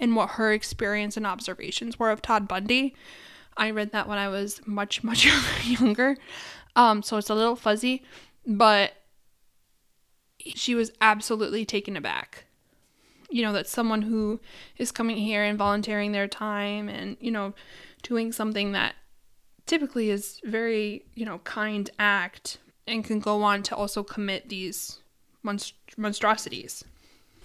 and 0.00 0.16
what 0.16 0.30
her 0.30 0.52
experience 0.52 1.16
and 1.16 1.26
observations 1.26 1.98
were 1.98 2.10
of 2.10 2.22
Todd 2.22 2.48
Bundy. 2.48 2.94
I 3.56 3.70
read 3.70 3.92
that 3.92 4.08
when 4.08 4.18
I 4.18 4.28
was 4.28 4.60
much, 4.66 5.02
much 5.04 5.26
younger. 5.64 6.16
Um, 6.76 7.02
so 7.02 7.18
it's 7.18 7.30
a 7.30 7.34
little 7.34 7.56
fuzzy, 7.56 8.04
but 8.46 8.92
she 10.38 10.74
was 10.74 10.92
absolutely 11.00 11.64
taken 11.64 11.96
aback. 11.96 12.46
You 13.30 13.42
know, 13.42 13.52
that 13.52 13.66
someone 13.66 14.02
who 14.02 14.40
is 14.76 14.92
coming 14.92 15.16
here 15.16 15.42
and 15.42 15.58
volunteering 15.58 16.12
their 16.12 16.28
time 16.28 16.88
and, 16.88 17.16
you 17.20 17.32
know, 17.32 17.54
doing 18.02 18.30
something 18.30 18.72
that 18.72 18.94
typically 19.66 20.10
is 20.10 20.40
very, 20.44 21.04
you 21.14 21.24
know, 21.24 21.38
kind 21.38 21.90
act 21.98 22.58
and 22.86 23.04
can 23.04 23.20
go 23.20 23.42
on 23.42 23.62
to 23.64 23.76
also 23.76 24.02
commit 24.02 24.48
these 24.48 25.00
monst- 25.44 25.72
monstrosities. 25.96 26.84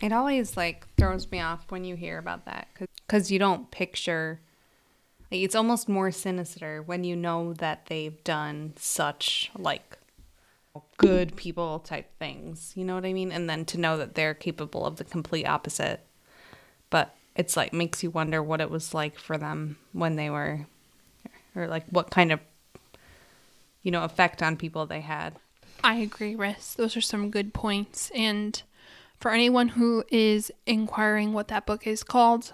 It 0.02 0.12
always 0.12 0.56
like 0.56 0.88
throws 0.98 1.30
me 1.32 1.42
off 1.42 1.66
when 1.70 1.84
you 1.84 1.96
hear 1.96 2.18
about 2.18 2.46
that 2.46 2.68
because 3.08 3.32
you 3.32 3.40
don't 3.40 3.70
picture. 3.72 4.40
Like, 5.32 5.42
it's 5.42 5.56
almost 5.56 5.88
more 5.88 6.12
sinister 6.12 6.82
when 6.82 7.04
you 7.04 7.16
know 7.16 7.54
that 7.54 7.86
they've 7.88 8.24
done 8.24 8.74
such 8.78 9.52
like 9.58 9.98
good 10.98 11.36
people 11.36 11.80
type 11.80 12.10
things. 12.18 12.74
You 12.76 12.86
know 12.86 12.96
what 12.96 13.06
I 13.06 13.14
mean? 13.14 13.32
And 13.32 13.50
then 13.50 13.66
to 13.66 13.80
know 13.80 13.98
that 13.98 14.16
they're 14.16 14.34
capable 14.34 14.86
of 14.86 14.96
the 14.96 15.04
complete 15.04 15.46
opposite. 15.46 16.06
But 16.90 17.16
it's 17.36 17.56
like 17.56 17.74
makes 17.74 18.04
you 18.04 18.10
wonder 18.10 18.42
what 18.42 18.62
it 18.62 18.72
was 18.72 18.94
like 18.94 19.18
for 19.18 19.38
them 19.38 19.78
when 19.94 20.16
they 20.16 20.30
were 20.30 20.66
or 21.60 21.68
like 21.68 21.86
what 21.90 22.10
kind 22.10 22.32
of 22.32 22.40
you 23.84 23.92
know 23.92 24.04
effect 24.04 24.42
on 24.42 24.58
people 24.58 24.86
they 24.86 25.02
had. 25.02 25.36
I 25.84 25.96
agree, 25.96 26.36
Riss. 26.36 26.76
Those 26.76 26.98
are 26.98 27.02
some 27.02 27.30
good 27.30 27.54
points. 27.54 28.12
And 28.14 28.62
for 29.18 29.32
anyone 29.32 29.70
who 29.70 30.04
is 30.10 30.52
inquiring 30.66 31.34
what 31.34 31.48
that 31.50 31.66
book 31.66 31.88
is 31.88 32.04
called, 32.04 32.52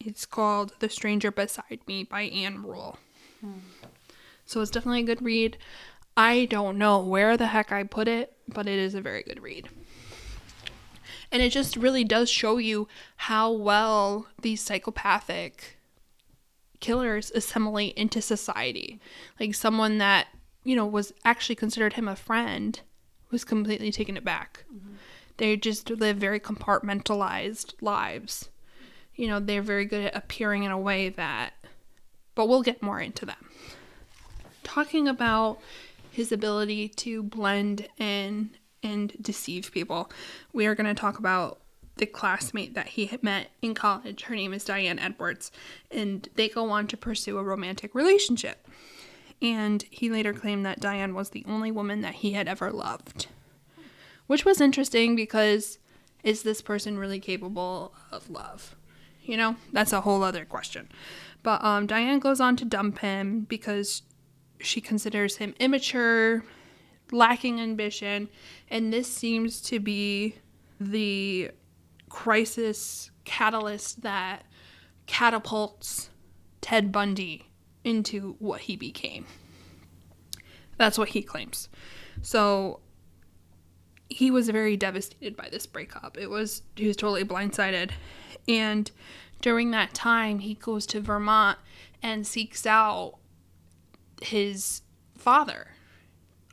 it's 0.00 0.26
called 0.26 0.72
The 0.78 0.88
Stranger 0.88 1.30
Beside 1.30 1.80
Me 1.86 2.04
by 2.04 2.22
Ann 2.22 2.62
Rule. 2.62 2.98
Hmm. 3.40 3.58
So 4.46 4.60
it's 4.60 4.70
definitely 4.70 5.00
a 5.00 5.04
good 5.04 5.22
read. 5.22 5.58
I 6.16 6.46
don't 6.46 6.78
know 6.78 7.00
where 7.00 7.36
the 7.36 7.48
heck 7.48 7.72
I 7.72 7.82
put 7.84 8.08
it, 8.08 8.36
but 8.48 8.66
it 8.66 8.78
is 8.78 8.94
a 8.94 9.00
very 9.00 9.22
good 9.22 9.42
read. 9.42 9.68
And 11.32 11.42
it 11.42 11.50
just 11.50 11.76
really 11.76 12.04
does 12.04 12.30
show 12.30 12.58
you 12.58 12.86
how 13.16 13.50
well 13.50 14.28
these 14.40 14.60
psychopathic 14.60 15.78
killers 16.84 17.32
assimilate 17.34 17.94
into 17.94 18.20
society. 18.20 19.00
Like 19.40 19.54
someone 19.54 19.96
that, 19.98 20.26
you 20.64 20.76
know, 20.76 20.84
was 20.84 21.14
actually 21.24 21.54
considered 21.54 21.94
him 21.94 22.06
a 22.06 22.14
friend 22.14 22.78
was 23.30 23.42
completely 23.42 23.90
taken 23.90 24.18
aback. 24.18 24.64
Mm-hmm. 24.70 24.96
They 25.38 25.56
just 25.56 25.88
live 25.88 26.18
very 26.18 26.38
compartmentalized 26.38 27.72
lives. 27.80 28.50
You 29.14 29.28
know, 29.28 29.40
they're 29.40 29.62
very 29.62 29.86
good 29.86 30.04
at 30.04 30.14
appearing 30.14 30.64
in 30.64 30.70
a 30.70 30.78
way 30.78 31.08
that, 31.08 31.54
but 32.34 32.50
we'll 32.50 32.62
get 32.62 32.82
more 32.82 33.00
into 33.00 33.24
them. 33.24 33.48
Talking 34.62 35.08
about 35.08 35.60
his 36.10 36.32
ability 36.32 36.88
to 36.88 37.22
blend 37.22 37.88
in 37.96 38.50
and 38.82 39.14
deceive 39.22 39.72
people. 39.72 40.10
We 40.52 40.66
are 40.66 40.74
going 40.74 40.94
to 40.94 41.00
talk 41.00 41.18
about 41.18 41.60
the 41.96 42.06
classmate 42.06 42.74
that 42.74 42.88
he 42.88 43.06
had 43.06 43.22
met 43.22 43.50
in 43.62 43.74
college. 43.74 44.22
Her 44.22 44.34
name 44.34 44.52
is 44.52 44.64
Diane 44.64 44.98
Edwards, 44.98 45.52
and 45.90 46.28
they 46.34 46.48
go 46.48 46.70
on 46.70 46.86
to 46.88 46.96
pursue 46.96 47.38
a 47.38 47.42
romantic 47.42 47.94
relationship. 47.94 48.66
And 49.40 49.84
he 49.90 50.10
later 50.10 50.32
claimed 50.32 50.64
that 50.66 50.80
Diane 50.80 51.14
was 51.14 51.30
the 51.30 51.44
only 51.46 51.70
woman 51.70 52.00
that 52.00 52.14
he 52.14 52.32
had 52.32 52.48
ever 52.48 52.70
loved, 52.70 53.26
which 54.26 54.44
was 54.44 54.60
interesting 54.60 55.14
because 55.14 55.78
is 56.22 56.42
this 56.42 56.62
person 56.62 56.98
really 56.98 57.20
capable 57.20 57.94
of 58.10 58.30
love? 58.30 58.74
You 59.22 59.36
know, 59.36 59.56
that's 59.72 59.92
a 59.92 60.00
whole 60.00 60.22
other 60.22 60.44
question. 60.44 60.88
But 61.42 61.62
um, 61.62 61.86
Diane 61.86 62.18
goes 62.18 62.40
on 62.40 62.56
to 62.56 62.64
dump 62.64 62.98
him 63.00 63.40
because 63.42 64.02
she 64.58 64.80
considers 64.80 65.36
him 65.36 65.54
immature, 65.60 66.44
lacking 67.12 67.60
ambition, 67.60 68.28
and 68.70 68.92
this 68.92 69.12
seems 69.12 69.60
to 69.62 69.78
be 69.78 70.36
the 70.80 71.50
crisis 72.14 73.10
catalyst 73.24 74.02
that 74.02 74.44
catapults 75.06 76.10
Ted 76.60 76.92
Bundy 76.92 77.50
into 77.82 78.36
what 78.38 78.60
he 78.62 78.76
became. 78.76 79.26
That's 80.78 80.96
what 80.96 81.08
he 81.08 81.22
claims. 81.22 81.68
So 82.22 82.78
he 84.08 84.30
was 84.30 84.48
very 84.48 84.76
devastated 84.76 85.36
by 85.36 85.48
this 85.50 85.66
breakup. 85.66 86.16
It 86.16 86.30
was 86.30 86.62
he 86.76 86.86
was 86.86 86.96
totally 86.96 87.24
blindsided. 87.24 87.90
And 88.46 88.88
during 89.40 89.72
that 89.72 89.92
time, 89.92 90.38
he 90.38 90.54
goes 90.54 90.86
to 90.86 91.00
Vermont 91.00 91.58
and 92.00 92.24
seeks 92.24 92.64
out 92.64 93.14
his 94.22 94.82
father 95.18 95.66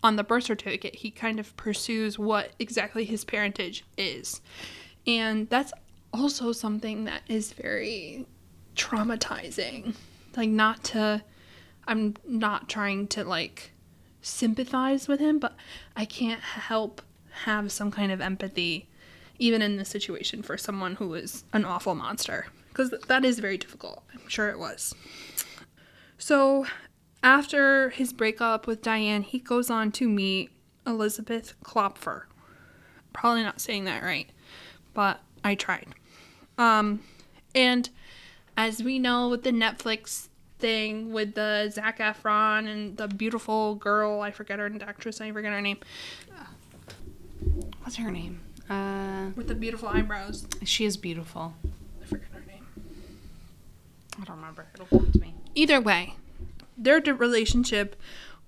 on 0.01 0.15
the 0.15 0.23
birth 0.23 0.45
certificate. 0.45 0.95
He 0.95 1.11
kind 1.11 1.39
of 1.39 1.55
pursues 1.55 2.17
what 2.17 2.53
exactly 2.57 3.05
his 3.05 3.23
parentage 3.23 3.85
is. 3.95 4.41
And 5.07 5.49
that's 5.49 5.73
also 6.13 6.51
something 6.51 7.05
that 7.05 7.21
is 7.27 7.53
very 7.53 8.25
traumatizing. 8.75 9.95
Like, 10.35 10.49
not 10.49 10.83
to, 10.85 11.23
I'm 11.87 12.15
not 12.25 12.69
trying 12.69 13.07
to 13.09 13.23
like 13.23 13.71
sympathize 14.21 15.07
with 15.07 15.19
him, 15.19 15.39
but 15.39 15.55
I 15.95 16.05
can't 16.05 16.41
help 16.41 17.01
have 17.43 17.71
some 17.71 17.91
kind 17.91 18.11
of 18.11 18.21
empathy, 18.21 18.87
even 19.39 19.61
in 19.61 19.77
this 19.77 19.89
situation, 19.89 20.43
for 20.43 20.57
someone 20.57 20.95
who 20.95 21.13
is 21.15 21.43
an 21.53 21.65
awful 21.65 21.95
monster. 21.95 22.47
Because 22.69 22.93
that 23.07 23.25
is 23.25 23.39
very 23.39 23.57
difficult. 23.57 24.03
I'm 24.13 24.27
sure 24.29 24.49
it 24.49 24.59
was. 24.59 24.95
So, 26.17 26.65
after 27.23 27.89
his 27.89 28.13
breakup 28.13 28.67
with 28.67 28.81
Diane, 28.81 29.23
he 29.23 29.39
goes 29.39 29.69
on 29.69 29.91
to 29.93 30.07
meet 30.07 30.51
Elizabeth 30.87 31.53
Kloepfer. 31.63 32.23
Probably 33.13 33.43
not 33.43 33.59
saying 33.59 33.85
that 33.85 34.03
right, 34.03 34.29
but 34.93 35.21
I 35.43 35.55
tried. 35.55 35.87
Um, 36.57 37.01
and 37.55 37.89
as 38.57 38.83
we 38.83 38.99
know 38.99 39.29
with 39.29 39.43
the 39.43 39.51
Netflix 39.51 40.27
thing 40.61 41.11
with 41.11 41.33
the 41.33 41.69
Zac 41.73 41.99
Efron 41.99 42.71
and 42.71 42.95
the 42.95 43.07
beautiful 43.07 43.75
girl. 43.75 44.21
I 44.21 44.31
forget 44.31 44.59
her 44.59 44.71
actress. 44.81 45.19
I 45.19 45.31
forget 45.31 45.51
her 45.51 45.59
name. 45.61 45.79
What's 47.81 47.97
her 47.97 48.11
name? 48.11 48.39
Uh, 48.69 49.31
With 49.35 49.47
the 49.47 49.55
beautiful 49.55 49.89
eyebrows. 49.89 50.45
she 50.63 50.85
is 50.85 50.95
beautiful. 50.95 51.55
I 52.01 52.05
forget 52.05 52.27
her 52.31 52.43
name. 52.47 52.65
I 54.21 54.23
don't 54.23 54.37
remember. 54.37 54.67
It'll 54.75 54.85
come 54.85 55.11
to 55.11 55.19
me. 55.19 55.33
Either 55.55 55.81
way, 55.81 56.13
their 56.77 57.01
relationship 57.01 57.99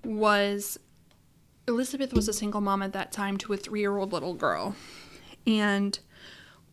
was 0.02 0.78
Elizabeth 1.66 2.12
was 2.14 2.28
a 2.28 2.32
single 2.32 2.60
mom 2.60 2.82
at 2.82 2.92
that 2.92 3.10
time 3.10 3.36
to 3.38 3.52
a 3.52 3.56
three 3.56 3.80
year 3.80 3.98
old 3.98 4.12
little 4.12 4.34
girl. 4.34 4.76
And 5.46 5.98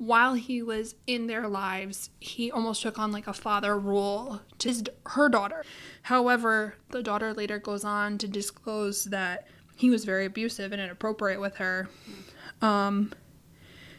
while 0.01 0.34
he 0.34 0.63
was 0.63 0.96
in 1.05 1.27
their 1.27 1.48
lives, 1.48 2.10
he 2.20 2.50
almost 2.50 2.81
took 2.81 2.98
on 2.98 3.12
like 3.12 3.27
a 3.27 3.34
father 3.34 3.77
role 3.77 4.41
to 4.58 4.67
his, 4.67 4.84
her 5.05 5.29
daughter. 5.29 5.63
However, 6.01 6.74
the 6.89 7.03
daughter 7.03 7.36
later 7.36 7.60
goes 7.60 7.86
on 7.86 8.17
to 8.17 8.27
disclose 8.27 9.05
that 9.05 9.48
he 9.75 9.91
was 9.91 10.03
very 10.03 10.25
abusive 10.25 10.72
and 10.72 10.81
inappropriate 10.81 11.39
with 11.39 11.58
her. 11.58 11.88
Um, 12.63 13.13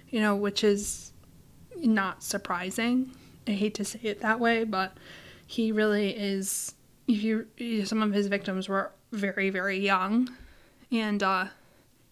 you 0.09 0.19
know, 0.21 0.35
which 0.35 0.65
is 0.65 1.13
not 1.77 2.25
surprising. 2.25 3.13
I 3.47 3.53
hate 3.53 3.75
to 3.75 3.85
say 3.85 4.01
it 4.03 4.23
that 4.23 4.41
way, 4.41 4.65
but 4.65 4.97
he 5.47 5.71
really 5.71 6.11
is. 6.11 6.75
If 7.07 7.23
you, 7.23 7.85
some 7.85 8.03
of 8.03 8.13
his 8.13 8.27
victims 8.27 8.69
were 8.69 8.91
very, 9.13 9.51
very 9.51 9.79
young, 9.79 10.31
and 10.91 11.23
uh, 11.23 11.47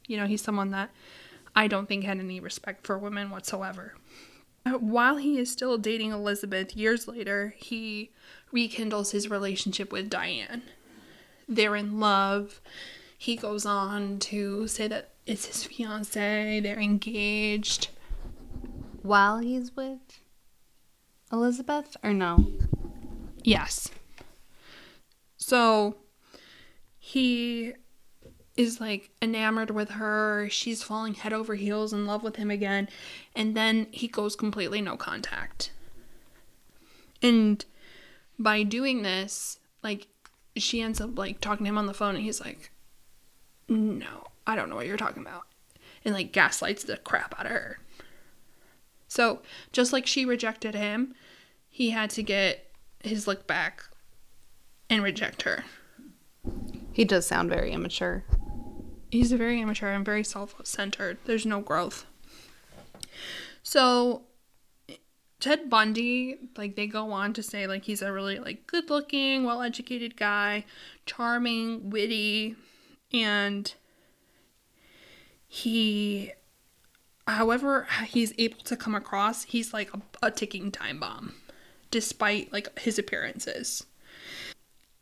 you 0.07 0.17
know, 0.17 0.27
he's 0.27 0.43
someone 0.43 0.71
that 0.71 0.91
I 1.61 1.67
don't 1.67 1.87
think 1.87 2.05
had 2.05 2.19
any 2.19 2.41
respect 2.41 2.87
for 2.87 2.99
women 2.99 3.29
whatsoever. 3.29 3.93
Uh, 4.65 4.79
While 4.79 5.19
he 5.19 5.39
is 5.39 5.53
still 5.53 5.77
dating 5.77 6.11
Elizabeth, 6.11 6.75
years 6.75 7.07
later, 7.07 7.53
he 7.59 8.13
rekindles 8.51 9.11
his 9.11 9.29
relationship 9.29 9.93
with 9.93 10.09
Diane. 10.09 10.63
They're 11.47 11.77
in 11.77 12.01
love. 12.01 12.63
He 13.19 13.37
goes 13.37 13.67
on 13.67 14.21
to 14.21 14.69
say 14.69 14.89
that 14.89 15.11
it's 15.27 15.45
his 15.45 15.65
fiance. 15.65 16.61
They're 16.61 16.81
engaged. 16.81 17.89
While 19.03 19.41
he's 19.41 19.77
with 19.77 20.23
Elizabeth, 21.31 21.95
or 22.03 22.15
no? 22.15 22.47
Yes. 23.43 23.91
So 25.37 25.97
he 26.99 27.75
is 28.61 28.81
like 28.81 29.11
enamored 29.23 29.71
with 29.71 29.91
her. 29.91 30.49
She's 30.51 30.83
falling 30.83 31.15
head 31.15 31.33
over 31.33 31.55
heels 31.55 31.93
in 31.93 32.07
love 32.07 32.23
with 32.23 32.37
him 32.37 32.51
again. 32.51 32.89
And 33.35 33.57
then 33.57 33.87
he 33.91 34.07
goes 34.07 34.37
completely 34.37 34.81
no 34.81 34.97
contact. 34.97 35.71
And 37.23 37.65
by 38.39 38.63
doing 38.63 39.03
this, 39.03 39.59
like, 39.83 40.09
she 40.57 40.81
ends 40.81 41.01
up 41.01 41.19
like 41.19 41.41
talking 41.41 41.65
to 41.65 41.69
him 41.69 41.79
on 41.79 41.87
the 41.87 41.95
phone 41.95 42.17
and 42.17 42.25
he's 42.25 42.41
like, 42.41 42.71
No, 43.69 44.25
I 44.47 44.57
don't 44.57 44.69
know 44.69 44.77
what 44.77 44.87
you're 44.87 44.97
talking 44.97 45.23
about. 45.23 45.45
And 46.05 46.15
like 46.15 46.33
gaslights 46.33 46.85
the 46.85 46.97
crap 46.99 47.39
out 47.39 47.47
of 47.47 47.53
her. 47.53 47.79
So 49.09 49.41
just 49.73 49.93
like 49.93 50.07
she 50.07 50.25
rejected 50.25 50.75
him, 50.75 51.15
he 51.69 51.91
had 51.91 52.11
to 52.11 52.23
get 52.23 52.73
his 53.03 53.27
look 53.27 53.47
back 53.47 53.85
and 54.89 55.03
reject 55.03 55.43
her. 55.43 55.65
He 56.93 57.05
does 57.05 57.27
sound 57.27 57.49
very 57.49 57.73
immature. 57.73 58.25
He's 59.11 59.33
very 59.33 59.61
immature 59.61 59.91
and 59.91 60.05
very 60.05 60.23
self-centered. 60.23 61.19
There's 61.25 61.47
no 61.47 61.61
growth. 61.61 62.07
So 63.63 64.23
Ted 65.41 65.71
Bundy, 65.71 66.37
like 66.57 66.77
they 66.77 66.87
go 66.87 67.13
on 67.13 67.33
to 67.33 67.43
say 67.43 67.67
like 67.67 67.85
he's 67.85 68.03
a 68.03 68.13
really 68.13 68.39
like 68.39 68.67
good-looking, 68.67 69.45
well-educated 69.45 70.17
guy, 70.17 70.65
charming, 71.07 71.91
witty, 71.91 72.57
and 73.13 73.75
he 75.49 76.33
however 77.27 77.87
he's 78.07 78.33
able 78.39 78.59
to 78.59 78.77
come 78.77 78.95
across, 78.95 79.45
he's 79.45 79.73
like 79.73 79.93
a, 79.95 80.01
a 80.27 80.31
ticking 80.31 80.71
time 80.71 81.01
bomb 81.01 81.35
despite 81.91 82.53
like 82.53 82.79
his 82.79 82.99
appearances. 82.99 83.85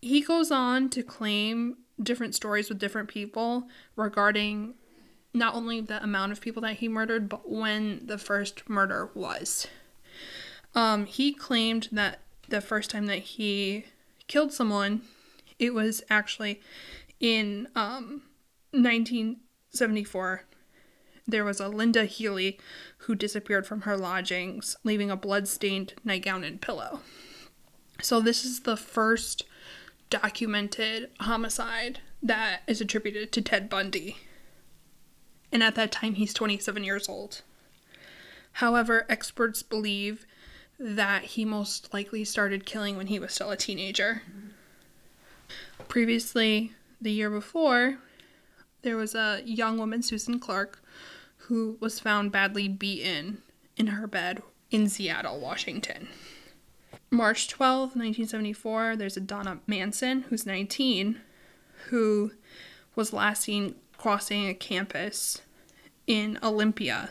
He 0.01 0.23
goes 0.23 0.51
on 0.51 0.89
to 0.91 1.03
claim 1.03 1.79
different 2.03 2.35
stories 2.35 2.69
with 2.69 2.79
different 2.79 3.09
people 3.09 3.69
regarding 3.97 4.75
not 5.35 5.55
only 5.55 5.81
the 5.81 6.03
amount 6.03 6.33
of 6.33 6.41
people 6.41 6.63
that 6.63 6.77
he 6.77 6.89
murdered, 6.89 7.29
but 7.29 7.51
when 7.51 8.07
the 8.07 8.19
first 8.19 8.69
murder 8.69 9.11
was. 9.15 9.67
Um, 10.75 11.07
he 11.07 11.33
claimed 11.33 11.89
that 11.93 12.21
the 12.49 12.61
first 12.61 12.91
time 12.91 13.07
that 13.07 13.19
he 13.19 13.87
killed 14.27 14.53
someone, 14.53 15.03
it 15.59 15.75
was 15.75 16.03
actually 16.09 16.61
in 17.21 17.69
um, 17.75 18.23
1974. 18.73 20.45
There 21.27 21.45
was 21.45 21.61
a 21.61 21.65
Lynda 21.65 22.07
Healy 22.07 22.59
who 22.99 23.15
disappeared 23.15 23.67
from 23.67 23.83
her 23.83 23.97
lodgings, 23.97 24.77
leaving 24.83 25.11
a 25.11 25.17
blood-stained 25.17 25.95
nightgown 26.05 26.43
and 26.43 26.61
pillow. 26.61 27.01
So 28.01 28.21
this 28.21 28.45
is 28.45 28.61
the 28.61 28.77
first 28.77 29.45
documented 30.11 31.11
homicide 31.21 32.01
that 32.23 32.63
is 32.67 32.81
attributed 32.81 33.33
to 33.33 33.43
Ted 33.43 33.69
Bundy. 33.69 34.17
And 35.53 35.63
at 35.63 35.75
that 35.77 35.93
time, 35.93 36.15
he's 36.15 36.35
27 36.35 36.85
years 36.85 37.09
old. 37.09 37.43
However, 38.53 39.07
experts 39.09 39.63
believe 39.63 40.27
that 40.79 41.23
he 41.25 41.45
most 41.45 41.93
likely 41.93 42.25
started 42.25 42.67
killing 42.67 42.97
when 42.97 43.09
he 43.09 43.19
was 43.19 43.33
still 43.33 43.51
a 43.51 43.57
teenager. 43.57 44.23
Previously, 45.89 46.73
the 47.01 47.13
year 47.13 47.31
before, 47.31 47.99
there 48.83 48.97
was 48.97 49.15
a 49.15 49.43
young 49.45 49.79
woman, 49.79 50.03
Susan 50.03 50.39
Clark, 50.39 50.83
who 51.37 51.77
was 51.81 52.01
found 52.01 52.31
badly 52.31 52.69
beaten 52.69 53.43
in 53.77 53.89
her 53.89 54.07
bed 54.07 54.43
in 54.71 54.89
Seattle, 54.89 55.41
Washington. 55.41 56.09
March 57.11 57.49
12, 57.49 57.81
1974, 57.97 58.97
there's 58.97 59.17
a 59.17 59.21
Donna 59.21 59.61
Manson, 59.67 60.23
who's 60.29 60.45
19, 60.45 61.19
who 61.87 62.33
was 62.95 63.13
last 63.13 63.43
seen 63.43 63.77
crossing 63.97 64.47
a 64.47 64.55
campus 64.55 65.41
in 66.07 66.39
Olympia 66.43 67.11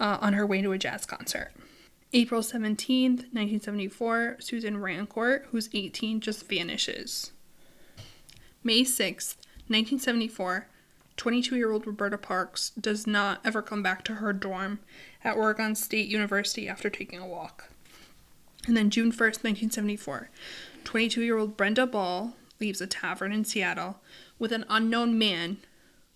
uh, 0.00 0.18
on 0.20 0.32
her 0.32 0.44
way 0.44 0.62
to 0.62 0.72
a 0.72 0.78
jazz 0.78 1.06
concert. 1.06 1.52
April 2.12 2.40
17th, 2.40 3.32
1974, 3.32 4.38
Susan 4.40 4.78
Rancourt, 4.78 5.44
who's 5.46 5.68
18, 5.72 6.20
just 6.20 6.48
vanishes. 6.48 7.32
May 8.64 8.82
6th, 8.82 9.36
1974, 9.68 10.66
22 11.16 11.56
year 11.56 11.70
old 11.70 11.86
Roberta 11.86 12.16
Parks 12.16 12.70
does 12.70 13.06
not 13.06 13.40
ever 13.44 13.60
come 13.60 13.82
back 13.82 14.04
to 14.04 14.14
her 14.14 14.32
dorm 14.32 14.78
at 15.22 15.36
Oregon 15.36 15.74
State 15.74 16.08
University 16.08 16.68
after 16.68 16.88
taking 16.88 17.20
a 17.20 17.26
walk. 17.26 17.70
And 18.68 18.76
then 18.76 18.90
June 18.90 19.10
1st, 19.10 19.42
1974, 19.44 20.28
22 20.84 21.22
year 21.22 21.38
old 21.38 21.56
Brenda 21.56 21.86
Ball 21.86 22.34
leaves 22.60 22.82
a 22.82 22.86
tavern 22.86 23.32
in 23.32 23.46
Seattle 23.46 23.96
with 24.38 24.52
an 24.52 24.66
unknown 24.68 25.18
man 25.18 25.56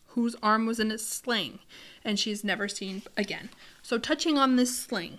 whose 0.08 0.36
arm 0.42 0.66
was 0.66 0.78
in 0.78 0.90
a 0.90 0.98
sling 0.98 1.60
and 2.04 2.18
she's 2.18 2.44
never 2.44 2.68
seen 2.68 3.04
again. 3.16 3.48
So, 3.80 3.96
touching 3.96 4.36
on 4.36 4.56
this 4.56 4.78
sling, 4.78 5.18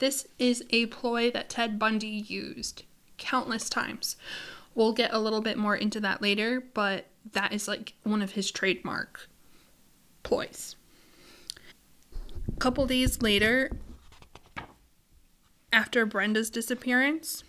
this 0.00 0.28
is 0.38 0.62
a 0.68 0.84
ploy 0.86 1.30
that 1.30 1.48
Ted 1.48 1.78
Bundy 1.78 2.06
used 2.28 2.82
countless 3.16 3.70
times. 3.70 4.16
We'll 4.74 4.92
get 4.92 5.14
a 5.14 5.18
little 5.18 5.40
bit 5.40 5.56
more 5.56 5.76
into 5.76 5.98
that 6.00 6.20
later, 6.20 6.62
but 6.74 7.06
that 7.32 7.54
is 7.54 7.66
like 7.66 7.94
one 8.02 8.20
of 8.20 8.32
his 8.32 8.50
trademark 8.50 9.28
ploys. 10.24 10.76
A 12.54 12.60
couple 12.60 12.84
days 12.84 13.22
later, 13.22 13.70
after 15.72 16.04
Brenda's 16.04 16.50
disappearance, 16.50 17.44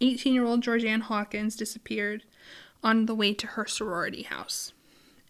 18 0.00 0.34
year 0.34 0.44
old 0.44 0.62
Georgann 0.62 1.02
Hawkins 1.02 1.56
disappeared 1.56 2.24
on 2.82 3.06
the 3.06 3.14
way 3.14 3.34
to 3.34 3.46
her 3.48 3.66
sorority 3.66 4.22
house. 4.22 4.72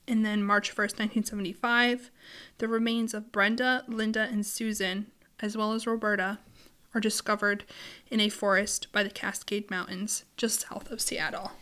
And 0.07 0.25
then 0.25 0.43
March 0.43 0.71
1st, 0.71 0.99
1975, 0.99 2.11
the 2.59 2.69
remains 2.69 3.15
of 3.15 3.31
Brenda, 3.31 3.85
Linda, 3.87 4.23
and 4.23 4.45
Susan, 4.45 5.07
as 5.41 5.57
well 5.57 5.73
as 5.73 5.87
Roberta, 5.87 6.39
are 6.95 7.01
discovered 7.01 7.65
in 8.11 8.21
a 8.21 8.31
forest 8.31 8.91
by 8.91 9.03
the 9.03 9.11
Cascade 9.11 9.71
Mountains 9.71 10.25
just 10.37 10.67
south 10.69 10.91
of 10.91 11.03
Seattle. 11.03 11.53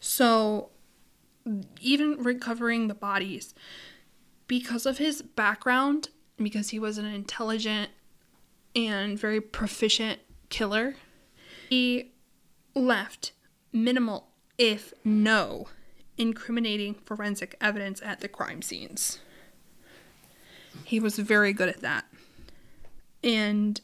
So, 0.00 0.70
even 1.80 2.22
recovering 2.22 2.88
the 2.88 2.94
bodies, 2.94 3.54
because 4.48 4.84
of 4.84 4.98
his 4.98 5.22
background, 5.22 6.08
because 6.36 6.70
he 6.70 6.80
was 6.80 6.98
an 6.98 7.06
intelligent 7.06 7.90
and 8.74 9.18
very 9.18 9.40
proficient 9.40 10.20
killer, 10.48 10.96
he 11.68 12.12
left 12.74 13.32
minimal, 13.72 14.28
if 14.58 14.92
no, 15.04 15.68
incriminating 16.16 16.94
forensic 16.94 17.56
evidence 17.60 18.00
at 18.02 18.20
the 18.20 18.28
crime 18.28 18.62
scenes. 18.62 19.18
He 20.84 21.00
was 21.00 21.18
very 21.18 21.52
good 21.52 21.68
at 21.68 21.80
that. 21.80 22.04
And 23.22 23.80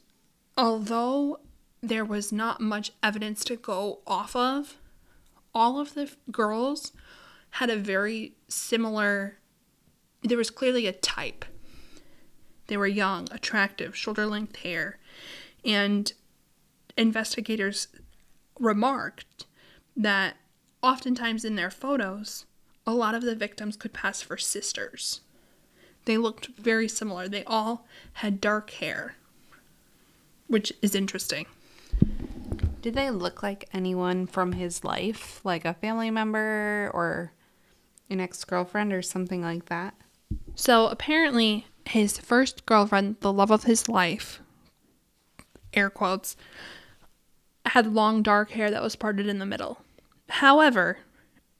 although 0.56 1.40
there 1.82 2.04
was 2.04 2.32
not 2.32 2.60
much 2.60 2.92
evidence 3.02 3.44
to 3.44 3.56
go 3.56 4.00
off 4.06 4.34
of. 4.34 4.76
All 5.54 5.80
of 5.80 5.94
the 5.94 6.02
f- 6.02 6.16
girls 6.30 6.92
had 7.50 7.70
a 7.70 7.76
very 7.76 8.34
similar, 8.48 9.38
there 10.22 10.38
was 10.38 10.50
clearly 10.50 10.86
a 10.86 10.92
type. 10.92 11.44
They 12.68 12.76
were 12.76 12.86
young, 12.86 13.28
attractive, 13.32 13.96
shoulder 13.96 14.26
length 14.26 14.56
hair. 14.56 14.98
And 15.64 16.12
investigators 16.96 17.88
remarked 18.58 19.46
that 19.96 20.36
oftentimes 20.82 21.44
in 21.44 21.56
their 21.56 21.70
photos, 21.70 22.46
a 22.86 22.92
lot 22.92 23.14
of 23.14 23.22
the 23.22 23.34
victims 23.34 23.76
could 23.76 23.92
pass 23.92 24.22
for 24.22 24.36
sisters. 24.36 25.20
They 26.04 26.16
looked 26.16 26.46
very 26.46 26.88
similar. 26.88 27.28
They 27.28 27.44
all 27.44 27.86
had 28.14 28.40
dark 28.40 28.70
hair, 28.70 29.16
which 30.46 30.72
is 30.80 30.94
interesting. 30.94 31.46
Did 32.80 32.94
they 32.94 33.10
look 33.10 33.42
like 33.42 33.68
anyone 33.72 34.26
from 34.26 34.52
his 34.52 34.84
life, 34.84 35.40
like 35.44 35.64
a 35.64 35.74
family 35.74 36.10
member 36.10 36.90
or 36.94 37.32
an 38.08 38.20
ex 38.20 38.44
girlfriend 38.44 38.92
or 38.92 39.02
something 39.02 39.42
like 39.42 39.66
that? 39.66 39.94
So 40.54 40.86
apparently, 40.86 41.66
his 41.88 42.18
first 42.18 42.66
girlfriend, 42.66 43.16
the 43.20 43.32
love 43.32 43.50
of 43.50 43.64
his 43.64 43.88
life, 43.88 44.40
air 45.72 45.90
quotes, 45.90 46.36
had 47.66 47.92
long 47.92 48.22
dark 48.22 48.50
hair 48.50 48.70
that 48.70 48.82
was 48.82 48.96
parted 48.96 49.26
in 49.26 49.38
the 49.38 49.46
middle. 49.46 49.82
However, 50.28 50.98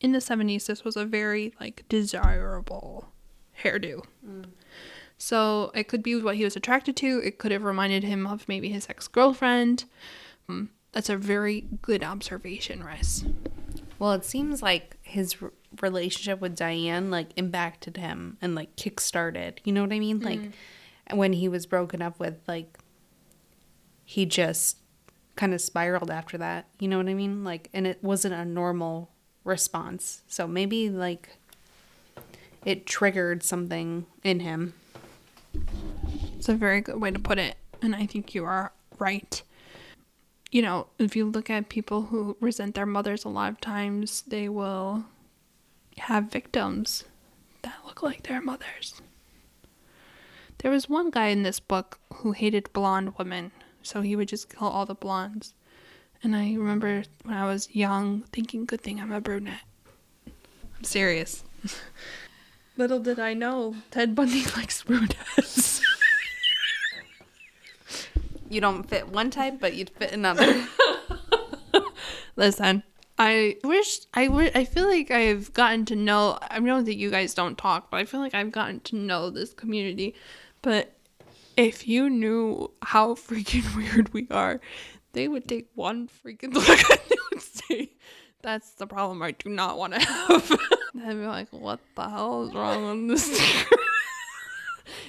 in 0.01 0.13
the 0.13 0.19
70s, 0.19 0.67
this 0.67 0.85
was 0.85 0.97
a 0.97 1.05
very 1.05 1.55
like 1.61 1.85
desirable 1.89 3.09
hairdo. 3.63 4.05
So 5.17 5.73
it 5.75 5.89
could 5.89 6.03
be 6.03 6.15
what 6.17 6.37
he 6.37 6.45
was 6.45 6.57
attracted 6.57 6.97
to. 6.97 7.21
It 7.25 7.39
could 7.39 7.51
have 7.51 7.65
reminded 7.65 8.05
him 8.05 8.27
of 8.27 8.49
maybe 8.49 8.69
his 8.69 8.89
ex 8.89 9.09
girlfriend. 9.09 9.85
Um, 10.49 10.71
that's 10.93 11.11
a 11.11 11.17
very 11.17 11.67
good 11.83 12.05
observation, 12.05 12.85
Rice. 12.85 13.25
Well, 13.99 14.13
it 14.13 14.25
seems 14.25 14.63
like 14.63 14.97
his 15.03 15.37
relationship 15.81 16.41
with 16.41 16.57
Diane 16.57 17.11
like 17.11 17.29
impacted 17.37 17.97
him 17.97 18.37
and 18.41 18.55
like 18.55 18.77
kickstarted. 18.77 19.59
You 19.65 19.73
know 19.73 19.83
what 19.83 19.93
I 19.93 19.99
mean? 19.99 20.21
Like 20.21 20.41
mm-hmm. 20.41 21.17
when 21.17 21.33
he 21.35 21.49
was 21.49 21.67
broken 21.67 22.03
up 22.03 22.19
with, 22.19 22.41
like 22.47 22.79
he 24.05 24.27
just 24.27 24.79
kind 25.37 25.55
of 25.55 25.61
spiraled 25.61 26.11
after 26.11 26.39
that. 26.39 26.67
You 26.79 26.89
know 26.89 26.99
what 26.99 27.09
I 27.09 27.15
mean? 27.15 27.45
Like, 27.45 27.69
and 27.73 27.87
it 27.87 28.03
wasn't 28.03 28.35
a 28.35 28.45
normal 28.45 29.11
response. 29.45 30.23
So 30.27 30.47
maybe 30.47 30.91
like 30.91 31.37
it 32.65 32.87
triggered 32.87 33.43
something 33.43 34.07
in 34.23 34.41
him. 34.41 34.75
It's 36.37 36.49
a 36.49 36.55
very 36.55 36.81
good 36.81 37.01
way 37.01 37.11
to 37.11 37.19
put 37.19 37.39
it, 37.39 37.57
and 37.83 37.97
I 37.97 38.07
think 38.07 38.35
you 38.35 38.45
are 38.45 38.73
right. 38.99 39.43
You 40.51 40.63
know, 40.63 40.87
if 40.99 41.17
you 41.17 41.27
look 41.27 41.51
at 41.51 41.69
people 41.69 42.03
who 42.03 42.37
resent 42.41 42.75
their 42.75 42.87
mothers, 42.87 43.25
a 43.25 43.29
lot 43.29 43.51
of 43.53 43.61
times 43.61 44.23
they 44.23 44.49
will 44.49 45.05
have 45.99 46.25
victims 46.25 47.05
that 47.63 47.81
look 47.85 48.03
like 48.03 48.25
their 48.25 48.41
mothers. 48.41 49.01
There 50.59 50.71
was 50.71 50.89
one 50.89 51.11
guy 51.11 51.29
in 51.29 51.45
this 51.45 51.61
book 51.61 52.01
who 52.15 52.33
hated 52.33 52.73
blonde 52.73 53.15
women, 53.19 53.53
so 53.83 54.01
he 54.01 54.17
would 54.17 54.29
just 54.29 54.55
kill 54.55 54.69
all 54.69 54.87
the 54.87 54.95
blondes. 54.95 55.55
And 56.23 56.35
I 56.35 56.55
remember 56.55 57.05
when 57.23 57.37
I 57.37 57.47
was 57.47 57.75
young 57.75 58.23
thinking, 58.33 58.65
good 58.65 58.81
thing 58.81 59.01
I'm 59.01 59.13
a 59.13 59.21
brunette. 59.21 59.63
I'm 60.27 60.85
serious. 60.85 61.45
Little 62.77 63.01
did 63.01 63.19
I 63.19 63.35
know, 63.35 63.77
Ted 63.91 64.15
Bundy 64.15 64.45
likes 64.57 64.83
brunettes. 64.83 65.83
You 68.51 68.61
don't 68.61 68.89
fit 68.89 69.09
one 69.09 69.31
type, 69.31 69.61
but 69.61 69.75
you'd 69.75 69.91
fit 69.91 70.13
another. 70.13 70.67
Listen, 72.37 72.83
I 73.19 73.57
wish 73.65 74.01
I 74.15 74.29
would. 74.29 74.57
I 74.57 74.65
feel 74.65 74.87
like 74.87 75.11
I've 75.11 75.53
gotten 75.53 75.85
to 75.87 75.97
know. 75.97 76.39
I 76.41 76.61
know 76.61 76.83
that 76.83 76.97
you 76.97 77.11
guys 77.11 77.35
don't 77.35 77.59
talk, 77.59 77.91
but 77.91 77.97
I 77.97 78.05
feel 78.05 78.21
like 78.21 78.35
I've 78.35 78.53
gotten 78.53 78.81
to 78.81 78.97
know 78.97 79.29
this 79.31 79.53
community. 79.53 80.15
But 80.63 80.93
if 81.57 81.89
you 81.89 82.09
knew 82.09 82.71
how 82.83 83.15
freaking 83.15 83.77
weird 83.77 84.13
we 84.13 84.29
are, 84.31 84.61
they 85.13 85.27
would 85.27 85.49
take 85.49 85.69
one 85.75 86.09
freaking 86.09 86.55
look 86.55 86.69
and 86.69 87.01
they 87.09 87.17
would 87.33 87.43
say, 87.43 87.91
"That's 88.43 88.71
the 88.73 88.87
problem 88.87 89.21
I 89.23 89.33
do 89.33 89.49
not 89.49 89.79
want 89.79 89.95
to 89.95 90.01
have." 90.01 90.49
They'd 90.95 91.15
be 91.15 91.27
like, 91.27 91.49
"What 91.53 91.81
the 91.97 92.09
hell 92.09 92.45
is 92.45 92.55
wrong 92.55 93.09
with 93.09 93.19
this?" 93.19 93.65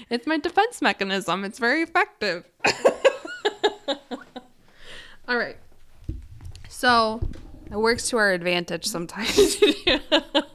it's 0.10 0.26
my 0.26 0.38
defense 0.38 0.82
mechanism. 0.82 1.46
It's 1.46 1.60
very 1.60 1.84
effective. 1.84 2.46
All 5.28 5.38
right. 5.38 5.58
So 6.70 7.22
it 7.72 7.78
works 7.78 8.10
to 8.10 8.18
our 8.18 8.32
advantage 8.32 8.86
sometimes. 8.86 9.58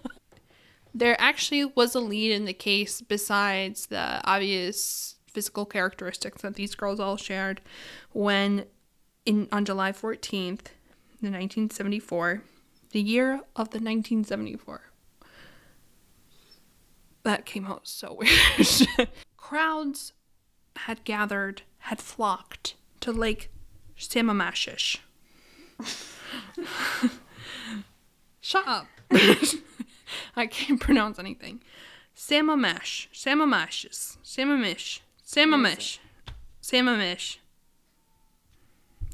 there 0.94 1.20
actually 1.20 1.64
was 1.64 1.94
a 1.94 2.00
lead 2.00 2.32
in 2.32 2.44
the 2.44 2.52
case 2.52 3.00
besides 3.00 3.86
the 3.86 4.20
obvious 4.24 5.16
physical 5.26 5.66
characteristics 5.66 6.42
that 6.42 6.54
these 6.54 6.74
girls 6.74 7.00
all 7.00 7.16
shared 7.16 7.60
when 8.12 8.66
in 9.26 9.48
on 9.50 9.64
July 9.64 9.90
14th, 9.90 10.70
the 11.20 11.30
1974, 11.30 12.42
the 12.90 13.00
year 13.00 13.40
of 13.56 13.70
the 13.70 13.80
1974. 13.80 14.82
That 17.24 17.46
came 17.46 17.66
out 17.66 17.88
so 17.88 18.18
weird. 18.20 19.08
Crowds 19.36 20.12
had 20.76 21.04
gathered, 21.04 21.62
had 21.78 22.00
flocked 22.00 22.74
to 23.00 23.12
Lake 23.12 23.50
Sammamish. 23.98 24.98
Shut 28.40 28.66
up. 28.66 28.86
I 30.36 30.46
can't 30.46 30.80
pronounce 30.80 31.18
anything. 31.18 31.62
Samamash. 32.16 33.08
Samamashes. 33.12 34.18
Samamish. 34.22 35.00
Samamish. 35.26 35.98
Samamish. 36.62 37.36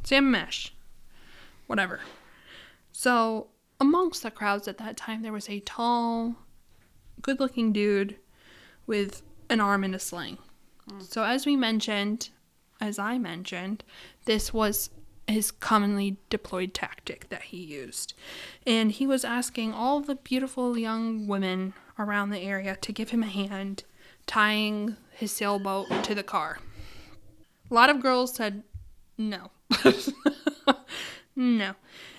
Samamish. 0.03 0.71
Whatever. 1.67 2.01
So, 2.93 3.49
amongst 3.81 4.23
the 4.23 4.31
crowds 4.31 4.69
at 4.69 4.79
that 4.79 4.97
time, 4.97 5.23
there 5.23 5.33
was 5.33 5.49
a 5.49 5.61
tall, 5.61 6.35
good 7.23 7.41
looking 7.41 7.73
dude 7.73 8.17
with 8.87 9.23
an 9.49 9.61
arm 9.61 9.85
in 9.85 9.95
a 9.95 9.99
sling. 9.99 10.39
Hmm. 10.89 11.01
So, 11.01 11.25
as 11.25 11.47
we 11.47 11.57
mentioned, 11.57 12.31
as 12.81 12.99
I 12.99 13.19
mentioned, 13.19 13.85
this 14.25 14.53
was 14.53 14.91
his 15.31 15.51
commonly 15.51 16.19
deployed 16.29 16.75
tactic 16.75 17.29
that 17.29 17.43
he 17.43 17.59
used. 17.59 18.15
And 18.67 18.93
he 18.93 19.07
was 19.07 19.25
asking 19.25 19.73
all 19.73 20.01
the 20.01 20.17
beautiful 20.17 20.79
young 20.79 21.27
women 21.27 21.75
around 21.99 22.31
the 22.31 22.41
area 22.41 22.77
to 22.77 22.93
give 22.93 23.11
him 23.11 23.23
a 23.23 23.27
hand 23.27 23.85
tying 24.27 24.97
his 25.13 25.33
sailboat 25.33 25.89
to 26.05 26.15
the 26.15 26.23
car. 26.23 26.59
A 27.71 27.75
lot 27.75 27.91
of 27.91 28.01
girls 28.01 28.35
said 28.35 28.63
no. 29.19 29.51
no. 31.37 31.75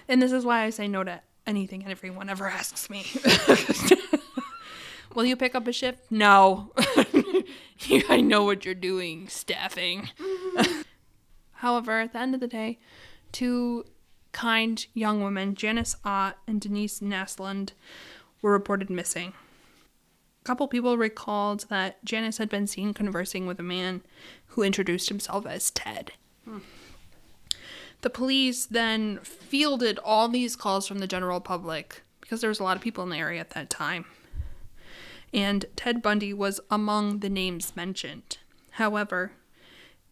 And 0.08 0.21
this 0.21 0.32
is 0.32 0.45
why 0.45 0.63
I 0.63 0.69
say 0.69 0.88
no 0.88 1.04
to 1.04 1.21
anything 1.47 1.84
and 1.84 1.91
everyone 1.91 2.30
ever 2.30 2.47
asks 2.47 2.89
me. 2.89 3.06
Will 5.15 5.26
you 5.26 5.36
pick 5.36 5.56
up 5.56 5.67
a 5.67 5.74
shift? 5.74 6.00
No. 6.10 6.71
I 8.10 8.21
know 8.21 8.43
what 8.43 8.65
you're 8.65 8.76
doing, 8.76 9.28
staffing. 9.28 10.10
However, 11.62 12.00
at 12.00 12.12
the 12.12 12.19
end 12.19 12.34
of 12.34 12.39
the 12.39 12.47
day, 12.47 12.80
two 13.32 13.86
kind 14.32 14.84
young 14.95 15.24
women, 15.24 15.54
Janice 15.54 15.95
Ott 16.04 16.39
and 16.47 16.60
Denise 16.60 17.02
Naslund, 17.02 17.74
were 18.41 18.52
reported 18.52 18.89
missing. 18.89 19.34
A 20.41 20.43
couple 20.43 20.67
people 20.67 20.97
recalled 20.97 21.67
that 21.69 22.04
Janice 22.04 22.39
had 22.39 22.50
been 22.50 22.65
seen 22.65 22.95
conversing 22.95 23.45
with 23.45 23.60
a 23.60 23.63
man 23.63 24.02
who 24.47 24.63
introduced 24.63 25.10
himself 25.10 25.45
as 25.45 25.69
Ted. 25.69 26.13
The 28.02 28.10
police 28.10 28.65
then 28.65 29.19
fielded 29.19 30.00
all 30.00 30.30
these 30.30 30.56
calls 30.56 30.88
from 30.88 30.97
the 30.97 31.06
general 31.06 31.41
public 31.41 32.02
because 32.21 32.41
there 32.41 32.50
was 32.50 32.60
a 32.60 32.63
lot 32.63 32.76
of 32.76 32.82
people 32.82 33.04
in 33.04 33.12
the 33.12 33.17
area 33.17 33.39
at 33.39 33.52
that 33.52 33.69
time. 33.69 34.06
And 35.32 35.67
Ted 35.76 36.02
Bundy 36.02 36.34
was 36.34 36.60
among 36.71 37.19
the 37.19 37.30
names 37.30 37.76
mentioned. 37.76 38.39
However, 38.71 39.34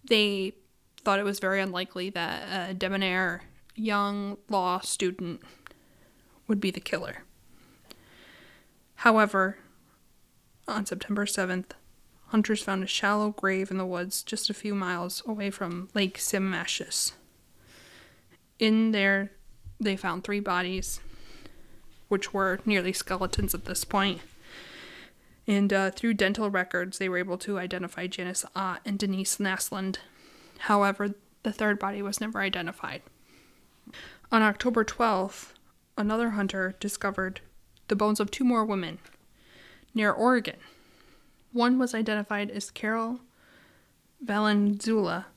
they 0.08 0.54
thought 1.00 1.20
it 1.20 1.24
was 1.24 1.40
very 1.40 1.62
unlikely 1.62 2.10
that 2.12 2.70
a 2.70 2.74
debonair 2.74 3.44
young 3.76 4.38
law 4.50 4.80
student 4.80 5.42
would 6.48 6.60
be 6.60 6.72
the 6.72 6.80
killer. 6.80 7.24
However, 8.96 9.58
on 10.68 10.86
September 10.86 11.26
7th, 11.26 11.72
hunters 12.28 12.62
found 12.62 12.84
a 12.84 12.88
shallow 12.88 13.32
grave 13.32 13.72
in 13.72 13.78
the 13.78 13.86
woods 13.86 14.24
just 14.24 14.50
a 14.50 14.54
few 14.54 14.76
miles 14.76 15.24
away 15.26 15.50
from 15.50 15.90
Lake 15.94 16.18
Simmashus. 16.18 17.14
In 18.60 18.92
there, 18.92 19.32
they 19.80 19.96
found 19.96 20.24
three 20.24 20.42
bodies, 20.42 21.00
which 22.10 22.34
were 22.34 22.60
nearly 22.66 22.92
skeletons 22.92 23.56
at 23.56 23.66
this 23.66 23.86
point. 23.86 24.20
And 25.48 25.74
uh, 25.74 25.92
through 25.92 26.16
dental 26.16 26.52
records, 26.52 26.98
they 26.98 27.10
were 27.10 27.18
able 27.18 27.38
to 27.40 27.58
identify 27.58 28.06
Janice 28.08 28.46
Ott 28.56 28.82
and 28.86 29.00
Denise 29.00 29.38
Naslund. 29.38 29.98
However, 30.60 31.16
the 31.44 31.52
third 31.52 31.80
body 31.80 32.02
was 32.02 32.22
never 32.22 32.40
identified. 32.40 33.02
On 34.32 34.42
October 34.42 34.84
12th, 34.84 35.54
another 35.98 36.32
hunter 36.32 36.76
discovered 36.80 37.42
the 37.88 37.96
bones 37.96 38.20
of 38.20 38.30
two 38.30 38.44
more 38.44 38.64
women 38.64 39.00
near 39.94 40.12
Oregon. 40.12 40.58
One 41.52 41.80
was 41.80 41.96
identified 41.96 42.52
as 42.52 42.70
Carol 42.70 43.22
Valenzuela, 44.22 45.28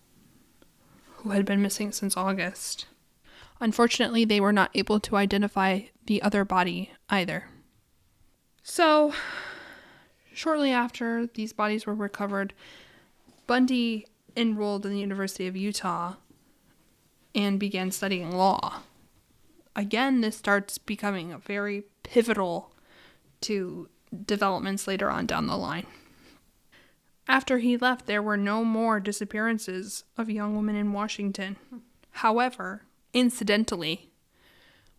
who 1.17 1.31
had 1.31 1.47
been 1.47 1.63
missing 1.63 1.93
since 1.93 2.17
August. 2.17 2.87
Unfortunately, 3.61 4.25
they 4.25 4.41
were 4.41 4.53
not 4.53 4.71
able 4.75 5.01
to 5.01 5.17
identify 5.17 5.83
the 6.07 6.21
other 6.21 6.45
body 6.45 6.93
either. 7.09 7.45
So, 8.63 9.15
shortly 10.35 10.73
after 10.73 11.27
these 11.27 11.53
bodies 11.53 11.87
were 11.87 11.95
recovered, 11.95 12.53
Bundy 13.47 14.07
enrolled 14.37 14.87
in 14.87 14.93
the 14.93 15.01
University 15.01 15.47
of 15.47 15.57
Utah 15.57 16.15
and 17.35 17.59
began 17.59 17.91
studying 17.91 18.33
law. 18.33 18.83
Again, 19.75 20.21
this 20.21 20.37
starts 20.37 20.79
becoming 20.79 21.39
very 21.39 21.85
pivotal 22.03 22.73
to 23.43 23.89
developments 24.27 24.87
later 24.87 25.11
on 25.11 25.27
down 25.27 25.47
the 25.47 25.57
line. 25.57 25.87
After 27.27 27.59
he 27.59 27.77
left, 27.77 28.07
there 28.07 28.23
were 28.23 28.37
no 28.37 28.65
more 28.65 29.01
disappearances 29.01 30.05
of 30.19 30.29
young 30.29 30.57
women 30.57 30.77
in 30.77 30.93
Washington. 30.93 31.57
However, 32.11 32.83
incidentally, 33.15 34.11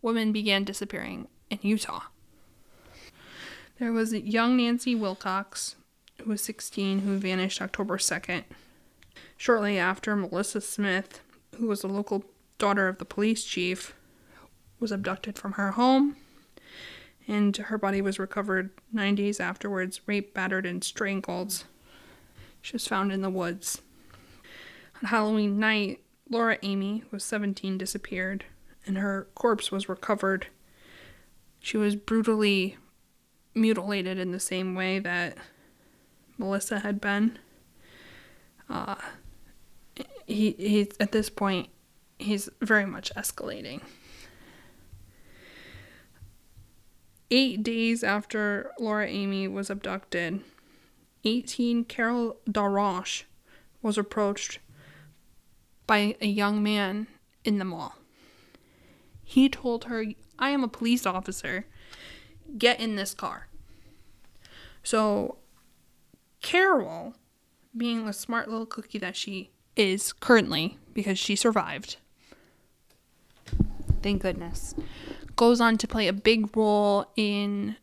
women 0.02 0.32
began 0.32 0.64
disappearing 0.64 1.28
in 1.50 1.58
Utah. 1.62 2.02
There 3.78 3.92
was 3.92 4.12
young 4.12 4.56
Nancy 4.56 4.94
Wilcox, 4.94 5.76
who 6.22 6.30
was 6.30 6.42
16, 6.42 7.00
who 7.00 7.18
vanished 7.18 7.60
October 7.60 7.98
2nd. 7.98 8.44
Shortly 9.36 9.78
after, 9.78 10.16
Melissa 10.16 10.60
Smith, 10.60 11.20
who 11.56 11.66
was 11.66 11.84
a 11.84 11.88
local 11.88 12.24
daughter 12.58 12.88
of 12.88 12.98
the 12.98 13.04
police 13.04 13.44
chief, 13.44 13.94
was 14.80 14.92
abducted 14.92 15.38
from 15.38 15.52
her 15.52 15.72
home, 15.72 16.16
and 17.26 17.56
her 17.56 17.78
body 17.78 18.00
was 18.00 18.18
recovered 18.18 18.70
nine 18.92 19.14
days 19.14 19.40
afterwards, 19.40 20.00
raped, 20.06 20.34
battered, 20.34 20.66
and 20.66 20.84
strangled. 20.84 21.64
She 22.60 22.74
was 22.74 22.86
found 22.86 23.12
in 23.12 23.22
the 23.22 23.30
woods. 23.30 23.82
On 25.02 25.08
Halloween 25.08 25.58
night, 25.58 26.00
Laura 26.28 26.58
Aime, 26.62 27.00
who 27.00 27.08
was 27.10 27.24
17, 27.24 27.78
disappeared, 27.78 28.44
and 28.86 28.98
her 28.98 29.28
corpse 29.34 29.70
was 29.70 29.88
recovered. 29.88 30.46
She 31.60 31.76
was 31.76 31.96
brutally 31.96 32.76
mutilated 33.54 34.18
in 34.18 34.32
the 34.32 34.40
same 34.40 34.74
way 34.74 34.98
that 34.98 35.38
Melissa 36.36 36.80
had 36.80 37.00
been. 37.00 37.38
Uh, 38.74 38.96
he 40.26 40.50
he's 40.58 40.88
at 40.98 41.12
this 41.12 41.30
point 41.30 41.68
he's 42.18 42.48
very 42.60 42.84
much 42.84 43.14
escalating. 43.14 43.80
Eight 47.30 47.62
days 47.62 48.04
after 48.04 48.70
Laura 48.78 49.06
Aime 49.06 49.52
was 49.52 49.70
abducted, 49.70 50.40
18 51.24 51.84
Carol 51.84 52.36
DaRonch 52.48 53.24
was 53.80 53.96
approached 53.96 54.58
by 55.86 56.16
a 56.20 56.26
young 56.26 56.62
man 56.62 57.06
in 57.44 57.58
the 57.58 57.64
mall. 57.64 57.96
He 59.22 59.48
told 59.48 59.84
her, 59.84 60.04
I 60.38 60.50
am 60.50 60.62
a 60.62 60.68
police 60.68 61.06
officer. 61.06 61.66
Get 62.58 62.78
in 62.78 62.94
this 62.94 63.14
car. 63.14 63.48
So, 64.82 65.38
Carol, 66.42 67.14
being 67.76 68.06
the 68.06 68.12
smart 68.12 68.48
little 68.48 68.66
cookie 68.66 68.98
that 68.98 69.16
she 69.16 69.50
is 69.76 70.12
currently, 70.12 70.78
because 70.92 71.18
she 71.18 71.34
survived, 71.34 71.96
Thank 74.02 74.22
goodness. 74.22 74.74
goes 75.34 75.60
on 75.60 75.78
to 75.78 75.88
play 75.88 76.08
a 76.08 76.12
big 76.12 76.54
role 76.56 77.06
in 77.16 77.76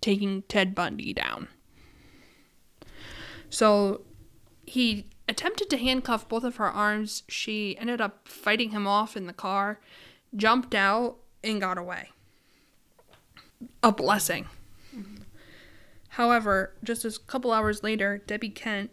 taking 0.00 0.42
Ted 0.42 0.74
Bundy 0.74 1.12
down. 1.12 1.48
So 3.50 4.02
he 4.66 5.06
attempted 5.28 5.68
to 5.70 5.76
handcuff 5.76 6.28
both 6.28 6.44
of 6.44 6.56
her 6.56 6.70
arms. 6.70 7.24
She 7.28 7.76
ended 7.78 8.00
up 8.00 8.28
fighting 8.28 8.70
him 8.70 8.86
off 8.86 9.16
in 9.16 9.26
the 9.26 9.32
car, 9.32 9.80
jumped 10.36 10.74
out, 10.74 11.16
and 11.42 11.60
got 11.60 11.76
away. 11.76 12.10
A 13.82 13.90
blessing. 13.90 14.46
Mm-hmm. 14.96 15.22
However, 16.10 16.74
just 16.84 17.04
a 17.04 17.18
couple 17.26 17.52
hours 17.52 17.82
later, 17.82 18.22
Debbie 18.26 18.50
Kent 18.50 18.90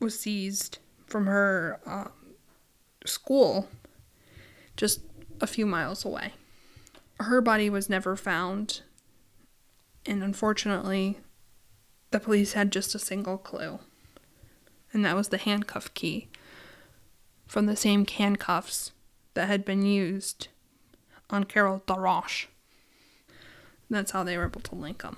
was 0.00 0.18
seized 0.18 0.78
from 1.06 1.26
her 1.26 1.80
um, 1.86 2.10
school 3.04 3.68
just 4.76 5.00
a 5.40 5.46
few 5.46 5.66
miles 5.66 6.04
away. 6.04 6.32
Her 7.20 7.40
body 7.40 7.68
was 7.68 7.90
never 7.90 8.16
found, 8.16 8.82
and 10.06 10.22
unfortunately, 10.22 11.18
the 12.10 12.20
police 12.20 12.52
had 12.52 12.70
just 12.70 12.94
a 12.94 12.98
single 12.98 13.38
clue, 13.38 13.80
and 14.92 15.04
that 15.04 15.16
was 15.16 15.28
the 15.28 15.38
handcuff 15.38 15.92
key 15.94 16.28
from 17.46 17.66
the 17.66 17.76
same 17.76 18.06
handcuffs 18.06 18.92
that 19.34 19.48
had 19.48 19.64
been 19.64 19.84
used 19.84 20.48
on 21.30 21.44
Carol 21.44 21.82
DaRonch. 21.86 22.46
That's 23.90 24.10
how 24.12 24.22
they 24.22 24.36
were 24.36 24.46
able 24.46 24.60
to 24.60 24.74
link 24.74 25.02
them. 25.02 25.16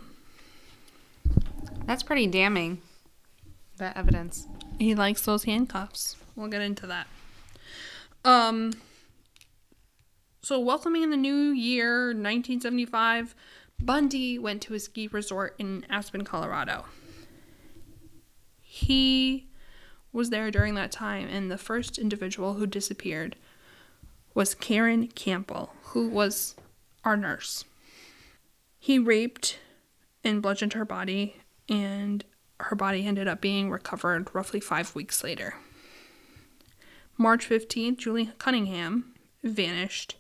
That's 1.87 2.03
pretty 2.03 2.29
damning. 2.29 2.81
That 3.79 3.97
evidence. 3.97 4.47
He 4.81 4.95
likes 4.95 5.21
those 5.27 5.45
handcuffs. 5.45 6.17
We'll 6.35 6.49
get 6.49 6.63
into 6.63 6.87
that. 6.87 7.07
Um 8.25 8.73
so 10.41 10.59
welcoming 10.59 11.03
in 11.03 11.11
the 11.11 11.19
new 11.19 11.51
year 11.51 12.07
1975, 12.07 13.35
Bundy 13.79 14.39
went 14.39 14.63
to 14.63 14.75
a 14.75 14.81
ski 14.81 15.07
resort 15.07 15.55
in 15.59 15.85
Aspen, 15.91 16.25
Colorado. 16.25 16.87
He 18.63 19.49
was 20.13 20.31
there 20.31 20.51
during 20.51 20.75
that 20.77 20.91
time 20.91 21.29
and 21.29 21.51
the 21.51 21.59
first 21.59 21.99
individual 21.99 22.55
who 22.55 22.67
disappeared 22.67 23.37
was 24.33 24.55
Caryn 24.55 25.15
Campbell, 25.15 25.75
who 25.83 26.09
was 26.09 26.57
our 27.05 27.19
nurse. 27.19 27.67
He 28.79 28.99
raped 28.99 29.59
and 30.25 30.41
bludgeoned 30.41 30.73
her 30.73 30.87
body 30.87 31.37
and 31.69 32.25
her 32.65 32.77
body 32.77 33.07
ended 33.07 33.29
up 33.29 33.41
being 33.41 33.71
recovered 33.71 34.29
roughly 34.33 34.61
five 34.61 34.95
weeks 34.95 35.25
later. 35.25 35.55
March 37.17 37.49
15th, 37.49 37.99
Julie 37.99 38.31
Cunningham 38.39 39.13
vanished, 39.43 40.17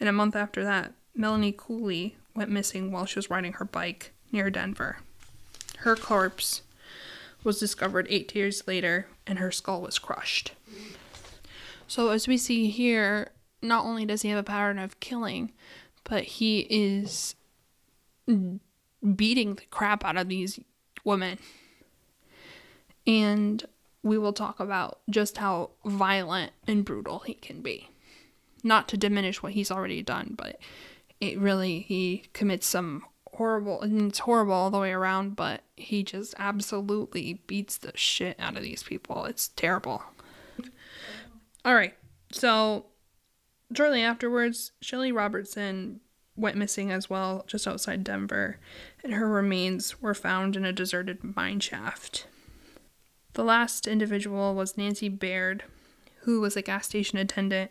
and 0.00 0.08
a 0.08 0.12
month 0.12 0.34
after 0.34 0.64
that, 0.64 0.92
Melanie 1.14 1.54
Cooley 1.56 2.16
went 2.34 2.50
missing 2.50 2.90
while 2.90 3.04
she 3.04 3.18
was 3.18 3.30
riding 3.30 3.54
her 3.54 3.64
bike 3.64 4.12
near 4.32 4.48
Denver. 4.50 4.98
Her 5.78 5.96
corpse 5.96 6.62
was 7.44 7.60
discovered 7.60 8.06
eight 8.08 8.34
years 8.34 8.66
later, 8.66 9.08
and 9.26 9.38
her 9.38 9.50
skull 9.50 9.82
was 9.82 9.98
crushed. 9.98 10.52
So, 11.86 12.10
as 12.10 12.28
we 12.28 12.36
see 12.36 12.70
here, 12.70 13.30
not 13.62 13.84
only 13.84 14.04
does 14.04 14.22
he 14.22 14.28
have 14.28 14.38
a 14.38 14.42
pattern 14.42 14.78
of 14.78 15.00
killing, 15.00 15.52
but 16.04 16.24
he 16.24 16.60
is 16.70 17.34
beating 18.26 19.54
the 19.54 19.66
crap 19.70 20.04
out 20.04 20.16
of 20.16 20.28
these 20.28 20.60
women 21.04 21.38
and 23.08 23.64
we 24.02 24.18
will 24.18 24.34
talk 24.34 24.60
about 24.60 25.00
just 25.10 25.38
how 25.38 25.70
violent 25.84 26.52
and 26.68 26.84
brutal 26.84 27.20
he 27.20 27.34
can 27.34 27.62
be. 27.62 27.88
Not 28.62 28.86
to 28.88 28.96
diminish 28.96 29.42
what 29.42 29.52
he's 29.52 29.70
already 29.70 30.02
done, 30.02 30.34
but 30.36 30.60
it 31.20 31.38
really 31.38 31.80
he 31.80 32.24
commits 32.34 32.66
some 32.66 33.04
horrible 33.32 33.80
and 33.80 34.10
it's 34.10 34.20
horrible 34.20 34.52
all 34.52 34.70
the 34.70 34.78
way 34.78 34.92
around, 34.92 35.36
but 35.36 35.62
he 35.76 36.02
just 36.02 36.34
absolutely 36.38 37.40
beats 37.46 37.78
the 37.78 37.92
shit 37.96 38.36
out 38.38 38.56
of 38.56 38.62
these 38.62 38.82
people. 38.82 39.24
It's 39.24 39.48
terrible. 39.48 40.02
All 41.64 41.74
right. 41.74 41.94
So 42.30 42.86
shortly 43.74 44.02
afterwards, 44.02 44.72
Shelley 44.80 45.12
Robertson 45.12 46.00
went 46.36 46.56
missing 46.56 46.92
as 46.92 47.08
well 47.08 47.44
just 47.46 47.66
outside 47.66 48.04
Denver, 48.04 48.58
and 49.02 49.14
her 49.14 49.28
remains 49.28 50.00
were 50.00 50.14
found 50.14 50.56
in 50.56 50.64
a 50.64 50.72
deserted 50.72 51.36
mine 51.36 51.60
shaft. 51.60 52.26
The 53.34 53.44
last 53.44 53.86
individual 53.86 54.54
was 54.54 54.76
Nancy 54.76 55.08
Baird, 55.08 55.64
who 56.22 56.40
was 56.40 56.56
a 56.56 56.62
gas 56.62 56.86
station 56.86 57.18
attendant 57.18 57.70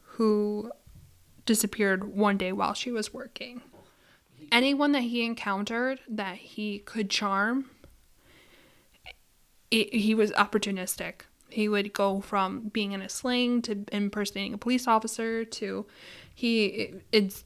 who 0.00 0.70
disappeared 1.46 2.14
one 2.14 2.36
day 2.36 2.52
while 2.52 2.74
she 2.74 2.90
was 2.90 3.12
working. 3.12 3.62
Anyone 4.52 4.92
that 4.92 5.02
he 5.02 5.24
encountered 5.24 6.00
that 6.08 6.36
he 6.36 6.80
could 6.80 7.10
charm, 7.10 7.70
it, 9.70 9.94
he 9.94 10.14
was 10.14 10.30
opportunistic. 10.32 11.22
He 11.48 11.68
would 11.68 11.92
go 11.92 12.20
from 12.20 12.68
being 12.68 12.92
in 12.92 13.02
a 13.02 13.08
sling 13.08 13.62
to 13.62 13.84
impersonating 13.92 14.54
a 14.54 14.58
police 14.58 14.86
officer 14.86 15.44
to 15.44 15.86
he 16.34 16.66
it, 16.66 17.02
it's 17.12 17.44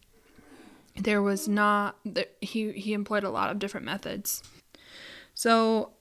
there 0.96 1.22
was 1.22 1.48
not 1.48 1.96
he 2.40 2.72
he 2.72 2.92
employed 2.92 3.24
a 3.24 3.30
lot 3.30 3.50
of 3.50 3.58
different 3.58 3.86
methods. 3.86 4.42
So 5.34 5.93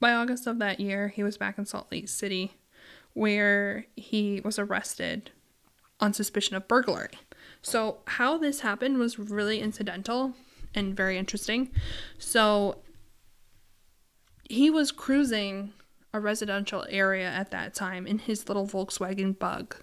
by 0.00 0.12
August 0.12 0.46
of 0.46 0.58
that 0.58 0.80
year, 0.80 1.08
he 1.08 1.22
was 1.22 1.36
back 1.36 1.58
in 1.58 1.66
Salt 1.66 1.86
Lake 1.92 2.08
City 2.08 2.54
where 3.12 3.86
he 3.96 4.40
was 4.44 4.58
arrested 4.58 5.30
on 5.98 6.12
suspicion 6.12 6.56
of 6.56 6.66
burglary. 6.66 7.10
So, 7.62 7.98
how 8.06 8.38
this 8.38 8.60
happened 8.60 8.98
was 8.98 9.18
really 9.18 9.60
incidental 9.60 10.34
and 10.74 10.96
very 10.96 11.18
interesting. 11.18 11.70
So, 12.18 12.78
he 14.48 14.70
was 14.70 14.92
cruising 14.92 15.72
a 16.12 16.20
residential 16.20 16.86
area 16.88 17.28
at 17.28 17.50
that 17.50 17.74
time 17.74 18.06
in 18.06 18.18
his 18.18 18.48
little 18.48 18.66
Volkswagen 18.66 19.38
bug. 19.38 19.76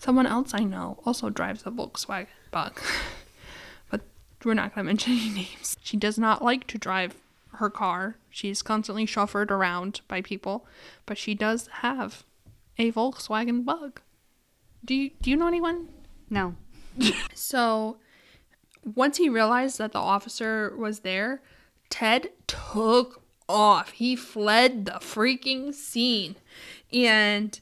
Someone 0.00 0.26
else 0.26 0.54
I 0.54 0.60
know 0.60 1.00
also 1.04 1.28
drives 1.28 1.62
a 1.66 1.70
Volkswagen 1.70 2.28
bug. 2.50 2.80
but 3.90 4.00
we're 4.44 4.54
not 4.54 4.74
going 4.74 4.84
to 4.84 4.88
mention 4.88 5.12
any 5.12 5.30
names. 5.30 5.76
She 5.82 5.96
does 5.96 6.18
not 6.18 6.42
like 6.42 6.66
to 6.68 6.78
drive 6.78 7.14
her 7.54 7.70
car. 7.70 8.16
She's 8.30 8.62
constantly 8.62 9.06
chauffeured 9.06 9.50
around 9.50 10.00
by 10.08 10.22
people, 10.22 10.66
but 11.06 11.18
she 11.18 11.34
does 11.34 11.68
have 11.80 12.24
a 12.76 12.92
Volkswagen 12.92 13.64
bug. 13.64 14.00
Do 14.84 14.94
you 14.94 15.10
do 15.20 15.30
you 15.30 15.36
know 15.36 15.48
anyone? 15.48 15.88
No. 16.30 16.54
So 17.34 17.98
once 18.84 19.16
he 19.16 19.28
realized 19.28 19.78
that 19.78 19.92
the 19.92 19.98
officer 19.98 20.74
was 20.76 21.00
there, 21.00 21.40
Ted 21.90 22.30
took 22.46 23.22
off. 23.48 23.92
He 23.92 24.16
fled 24.16 24.86
the 24.86 24.92
freaking 24.92 25.72
scene. 25.72 26.36
And 26.92 27.58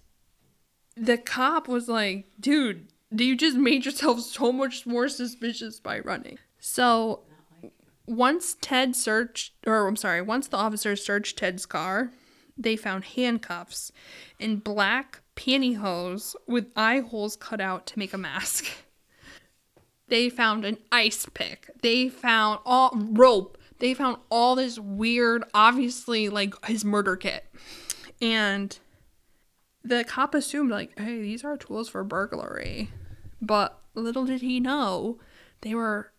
the 0.97 1.19
cop 1.19 1.69
was 1.69 1.89
like, 1.89 2.27
dude, 2.41 2.89
do 3.15 3.25
you 3.25 3.37
just 3.37 3.57
made 3.57 3.85
yourself 3.85 4.21
so 4.21 4.53
much 4.53 4.87
more 4.87 5.09
suspicious 5.09 5.81
by 5.81 6.01
running. 6.01 6.39
So 6.59 7.21
once 8.07 8.57
Ted 8.61 8.95
searched, 8.95 9.53
or 9.67 9.87
I'm 9.87 9.97
sorry, 9.97 10.23
once 10.23 10.49
the 10.49 10.57
officers 10.57 11.05
searched 11.05 11.39
Ted's 11.39 11.67
car, 11.67 12.11
they 12.57 12.77
found 12.77 13.05
handcuffs 13.05 13.93
and 14.41 14.63
black 14.65 15.21
pantyhose 15.37 16.35
with 16.47 16.71
eye 16.75 17.01
holes 17.01 17.37
cut 17.37 17.61
out 17.61 17.87
to 17.87 17.99
make 17.99 18.13
a 18.15 18.19
mask. 18.19 18.67
They 20.09 20.29
found 20.29 20.65
an 20.65 20.79
ice 20.93 21.27
pick. 21.35 21.69
They 21.83 22.09
found 22.09 22.61
all 22.65 22.93
rope. 22.95 23.59
They 23.79 23.93
found 23.93 24.19
all 24.31 24.55
this 24.55 24.79
weird, 24.79 25.45
obviously 25.53 26.29
like 26.29 26.55
his 26.67 26.85
murder 26.85 27.17
kit. 27.17 27.45
And 28.23 28.79
the 29.83 30.05
cop 30.05 30.35
assumed 30.35 30.71
like, 30.71 30.99
hey, 30.99 31.21
these 31.21 31.45
are 31.45 31.57
tools 31.57 31.89
for 31.89 32.05
burglary. 32.05 32.91
But 33.43 33.81
little 33.95 34.25
did 34.25 34.43
he 34.43 34.61
know 34.61 35.19
they 35.63 35.75
were 35.75 36.13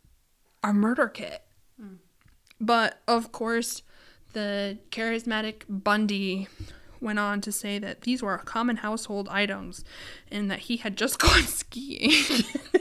a 0.63 0.73
murder 0.73 1.07
kit. 1.07 1.43
But 2.59 2.99
of 3.07 3.31
course, 3.31 3.83
the 4.33 4.77
charismatic 4.91 5.63
Bundy 5.69 6.47
went 6.99 7.19
on 7.19 7.41
to 7.41 7.51
say 7.51 7.77
that 7.79 8.01
these 8.01 8.23
were 8.23 8.37
common 8.39 8.77
household 8.77 9.27
items 9.29 9.83
and 10.31 10.49
that 10.49 10.59
he 10.59 10.77
had 10.77 10.97
just 10.97 11.19
gone 11.19 11.43
skiing. 11.43 12.11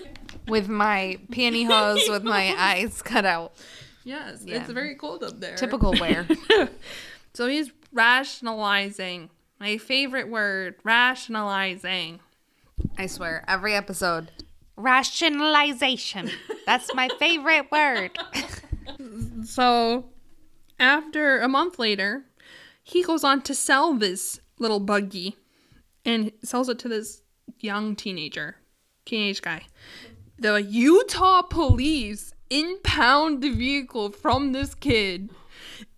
With 0.48 0.68
my 0.68 1.18
pantyhose 1.32 2.08
with 2.08 2.22
my 2.22 2.54
eyes 2.58 3.02
cut 3.02 3.24
out. 3.26 3.52
yes, 4.04 4.42
Yeah. 4.46 4.60
it's 4.60 4.70
very 4.70 4.94
cold 4.94 5.24
up 5.24 5.40
there. 5.40 5.56
Typical 5.56 5.92
wear. 5.98 6.24
So 7.34 7.48
he's 7.48 7.72
rationalizing. 7.92 9.30
My 9.58 9.76
favorite 9.78 10.28
word, 10.28 10.76
rationalizing. 10.84 12.20
I 12.96 13.06
swear, 13.06 13.44
every 13.48 13.74
episode. 13.74 14.30
Rationalization. 14.76 16.30
That's 16.64 16.94
my 16.94 17.08
favorite 17.18 17.70
word. 17.72 18.16
So 19.46 20.10
after 20.78 21.40
a 21.40 21.48
month 21.48 21.78
later, 21.78 22.24
he 22.82 23.02
goes 23.02 23.24
on 23.24 23.42
to 23.42 23.54
sell 23.54 23.94
this 23.94 24.40
little 24.58 24.80
buggy 24.80 25.36
and 26.04 26.32
sells 26.42 26.68
it 26.68 26.78
to 26.80 26.88
this 26.88 27.22
young 27.60 27.96
teenager, 27.96 28.56
teenage 29.04 29.42
guy. 29.42 29.66
The 30.38 30.62
Utah 30.62 31.42
police 31.42 32.34
impound 32.50 33.42
the 33.42 33.50
vehicle 33.50 34.10
from 34.10 34.52
this 34.52 34.74
kid 34.74 35.30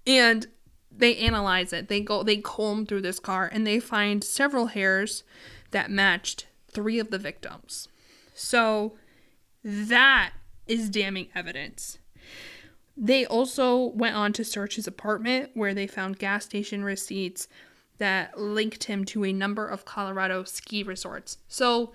and 0.06 0.46
they 0.90 1.16
analyze 1.16 1.72
it. 1.72 1.88
They 1.88 2.00
go 2.00 2.22
they 2.22 2.38
comb 2.38 2.86
through 2.86 3.02
this 3.02 3.20
car 3.20 3.48
and 3.52 3.66
they 3.66 3.80
find 3.80 4.22
several 4.22 4.66
hairs 4.66 5.24
that 5.70 5.90
matched 5.90 6.46
three 6.70 6.98
of 6.98 7.10
the 7.10 7.18
victims. 7.18 7.88
So 8.34 8.96
that 9.64 10.32
is 10.66 10.90
damning 10.90 11.28
evidence. 11.34 11.98
They 13.00 13.24
also 13.24 13.90
went 13.90 14.16
on 14.16 14.32
to 14.34 14.44
search 14.44 14.74
his 14.74 14.88
apartment 14.88 15.50
where 15.54 15.72
they 15.72 15.86
found 15.86 16.18
gas 16.18 16.44
station 16.44 16.82
receipts 16.82 17.46
that 17.98 18.38
linked 18.38 18.84
him 18.84 19.04
to 19.04 19.24
a 19.24 19.32
number 19.32 19.66
of 19.68 19.84
Colorado 19.84 20.42
ski 20.42 20.82
resorts. 20.82 21.38
So 21.46 21.92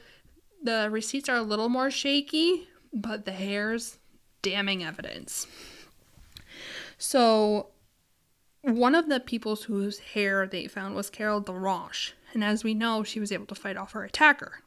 the 0.64 0.88
receipts 0.90 1.28
are 1.28 1.36
a 1.36 1.42
little 1.42 1.68
more 1.68 1.92
shaky, 1.92 2.70
but 2.94 3.26
the 3.26 3.34
hairs, 3.34 3.98
damning 4.42 4.84
evidence. 4.84 5.46
So 6.98 7.72
one 8.62 8.96
of 8.96 9.10
the 9.10 9.20
people 9.20 9.58
whose 9.58 10.00
hair 10.00 10.48
they 10.48 10.68
found 10.68 10.96
was 10.96 11.10
Carol 11.10 11.42
DaRonch, 11.42 12.14
and 12.34 12.46
as 12.46 12.64
we 12.64 12.74
know, 12.74 13.04
she 13.04 13.20
was 13.20 13.32
able 13.32 13.46
to 13.48 13.56
fight 13.56 13.76
off 13.76 13.92
her 13.92 14.06
attacker. 14.06 14.62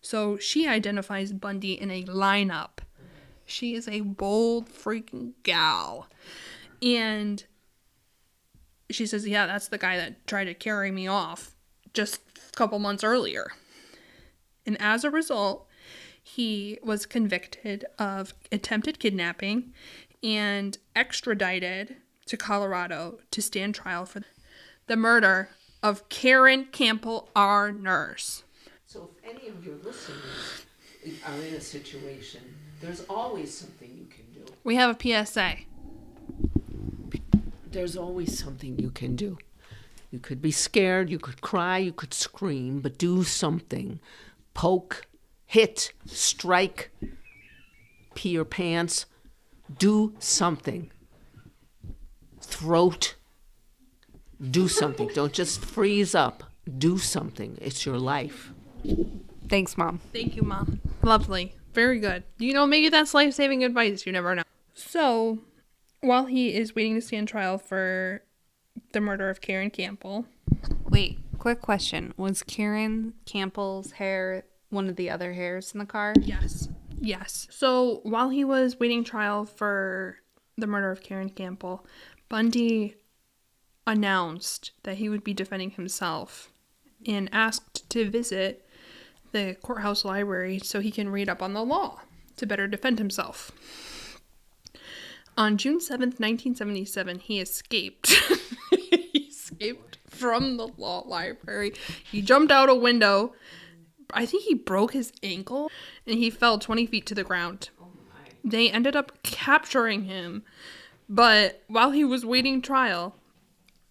So 0.00 0.38
she 0.38 0.66
identifies 0.66 1.32
Bundy 1.32 1.80
in 1.80 1.92
a 1.92 2.02
lineup. 2.02 2.78
She 3.46 3.74
is 3.74 3.88
a 3.88 4.00
bold 4.00 4.68
freaking 4.68 5.32
gal. 5.42 6.08
And 6.82 7.44
she 8.90 9.06
says, 9.06 9.26
Yeah, 9.26 9.46
that's 9.46 9.68
the 9.68 9.78
guy 9.78 9.96
that 9.96 10.26
tried 10.26 10.44
to 10.44 10.54
carry 10.54 10.90
me 10.90 11.06
off 11.06 11.54
just 11.92 12.20
a 12.48 12.56
couple 12.56 12.78
months 12.78 13.04
earlier. 13.04 13.52
And 14.66 14.80
as 14.80 15.04
a 15.04 15.10
result, 15.10 15.66
he 16.22 16.78
was 16.82 17.06
convicted 17.06 17.84
of 17.98 18.34
attempted 18.50 18.98
kidnapping 18.98 19.72
and 20.22 20.78
extradited 20.96 21.96
to 22.26 22.36
Colorado 22.36 23.18
to 23.30 23.42
stand 23.42 23.74
trial 23.74 24.06
for 24.06 24.22
the 24.86 24.96
murder 24.96 25.50
of 25.82 26.08
Caryn 26.08 26.72
Campbell, 26.72 27.28
our 27.36 27.70
nurse. 27.70 28.42
So 28.86 29.10
if 29.18 29.36
any 29.36 29.48
of 29.48 29.64
your 29.64 29.76
listeners 29.76 30.64
are 31.26 31.34
in 31.34 31.54
a 31.54 31.60
situation, 31.60 32.40
there's 32.80 33.02
always 33.08 33.56
something 33.56 33.90
you 33.96 34.06
can 34.06 34.24
do. 34.34 34.52
We 34.62 34.76
have 34.76 34.96
a 34.96 35.24
PSA. 35.26 35.56
There's 37.70 37.96
always 37.96 38.38
something 38.38 38.78
you 38.78 38.90
can 38.90 39.16
do. 39.16 39.38
You 40.10 40.20
could 40.20 40.40
be 40.40 40.52
scared, 40.52 41.10
you 41.10 41.18
could 41.18 41.40
cry, 41.40 41.78
you 41.78 41.92
could 41.92 42.14
scream, 42.14 42.80
but 42.80 42.98
do 42.98 43.24
something. 43.24 43.98
Poke, 44.54 45.06
hit, 45.46 45.92
strike, 46.06 46.92
pee 48.14 48.28
your 48.30 48.44
pants. 48.44 49.06
Do 49.78 50.14
something. 50.18 50.92
Throat. 52.40 53.16
Do 54.40 54.68
something. 54.68 55.08
Don't 55.14 55.32
just 55.32 55.60
freeze 55.60 56.14
up. 56.14 56.44
Do 56.78 56.98
something. 56.98 57.58
It's 57.60 57.84
your 57.84 57.98
life. 57.98 58.52
Thanks, 59.48 59.76
Mom. 59.76 59.98
Thank 60.12 60.36
you, 60.36 60.42
Mom. 60.42 60.80
Lovely. 61.02 61.56
Very 61.74 61.98
good. 61.98 62.22
You 62.38 62.54
know, 62.54 62.66
maybe 62.66 62.88
that's 62.88 63.14
life 63.14 63.34
saving 63.34 63.64
advice. 63.64 64.06
You 64.06 64.12
never 64.12 64.34
know. 64.34 64.42
So, 64.74 65.38
while 66.00 66.26
he 66.26 66.54
is 66.54 66.74
waiting 66.74 66.94
to 66.94 67.00
stand 67.00 67.28
trial 67.28 67.58
for 67.58 68.22
the 68.92 69.00
murder 69.00 69.28
of 69.28 69.40
Caryn 69.40 69.72
Campbell, 69.72 70.26
Wait, 70.88 71.18
quick 71.38 71.60
question. 71.60 72.14
Was 72.16 72.42
Caryn 72.42 73.12
Campbell's 73.26 73.92
hair 73.92 74.44
one 74.70 74.88
of 74.88 74.96
the 74.96 75.10
other 75.10 75.32
hairs 75.32 75.72
in 75.72 75.78
the 75.78 75.86
car? 75.86 76.14
yes, 76.20 76.68
yes. 77.00 77.48
So, 77.50 78.00
while 78.04 78.30
he 78.30 78.44
was 78.44 78.78
waiting 78.78 79.02
trial 79.02 79.44
for 79.44 80.18
the 80.56 80.66
murder 80.68 80.90
of 80.92 81.02
Caryn 81.02 81.34
Campbell, 81.34 81.84
Bundy 82.28 82.94
announced 83.86 84.70
that 84.84 84.96
he 84.98 85.08
would 85.08 85.24
be 85.24 85.34
defending 85.34 85.70
himself 85.70 86.50
and 87.06 87.28
asked 87.32 87.88
to 87.90 88.08
visit 88.08 88.64
the 89.34 89.56
courthouse 89.62 90.04
library 90.04 90.60
so 90.60 90.80
he 90.80 90.90
can 90.90 91.10
read 91.10 91.28
up 91.28 91.42
on 91.42 91.52
the 91.52 91.64
law 91.64 92.00
to 92.36 92.46
better 92.46 92.66
defend 92.66 92.98
himself. 92.98 93.50
On 95.36 95.58
June 95.58 95.80
7th, 95.80 96.20
1977, 96.20 97.18
he 97.18 97.40
escaped. 97.40 98.08
he 98.70 99.28
escaped 99.28 99.98
from 100.06 100.56
the 100.56 100.68
law 100.78 101.02
library. 101.06 101.74
He 102.10 102.22
jumped 102.22 102.52
out 102.52 102.68
a 102.68 102.74
window. 102.74 103.34
I 104.12 104.24
think 104.24 104.44
he 104.44 104.54
broke 104.54 104.92
his 104.92 105.12
ankle 105.24 105.70
and 106.06 106.18
he 106.18 106.30
fell 106.30 106.60
20 106.60 106.86
feet 106.86 107.04
to 107.06 107.14
the 107.16 107.24
ground. 107.24 107.70
They 108.44 108.70
ended 108.70 108.94
up 108.94 109.22
capturing 109.24 110.04
him, 110.04 110.44
but 111.08 111.64
while 111.66 111.90
he 111.90 112.04
was 112.04 112.24
waiting 112.24 112.62
trial, 112.62 113.16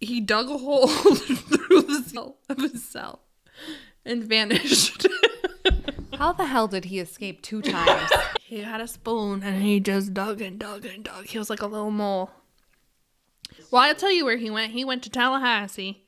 he 0.00 0.20
dug 0.20 0.48
a 0.48 0.56
hole 0.56 0.86
through 0.88 1.82
the 1.82 2.02
cell 2.06 2.38
of 2.48 2.58
his 2.58 2.82
cell 2.88 3.20
and 4.06 4.24
vanished. 4.24 5.06
How 6.18 6.32
the 6.32 6.46
hell 6.46 6.68
did 6.68 6.86
he 6.86 7.00
escape 7.00 7.42
two 7.42 7.62
times? 7.62 8.10
he 8.40 8.60
had 8.60 8.80
a 8.80 8.88
spoon 8.88 9.42
and 9.42 9.62
he 9.62 9.80
just 9.80 10.14
dug 10.14 10.40
and 10.40 10.58
dug 10.58 10.84
and 10.84 11.04
dug. 11.04 11.26
He 11.26 11.38
was 11.38 11.50
like 11.50 11.62
a 11.62 11.66
little 11.66 11.90
mole. 11.90 12.30
Well, 13.70 13.82
I'll 13.82 13.94
tell 13.94 14.12
you 14.12 14.24
where 14.24 14.36
he 14.36 14.50
went. 14.50 14.72
He 14.72 14.84
went 14.84 15.02
to 15.04 15.10
Tallahassee 15.10 16.04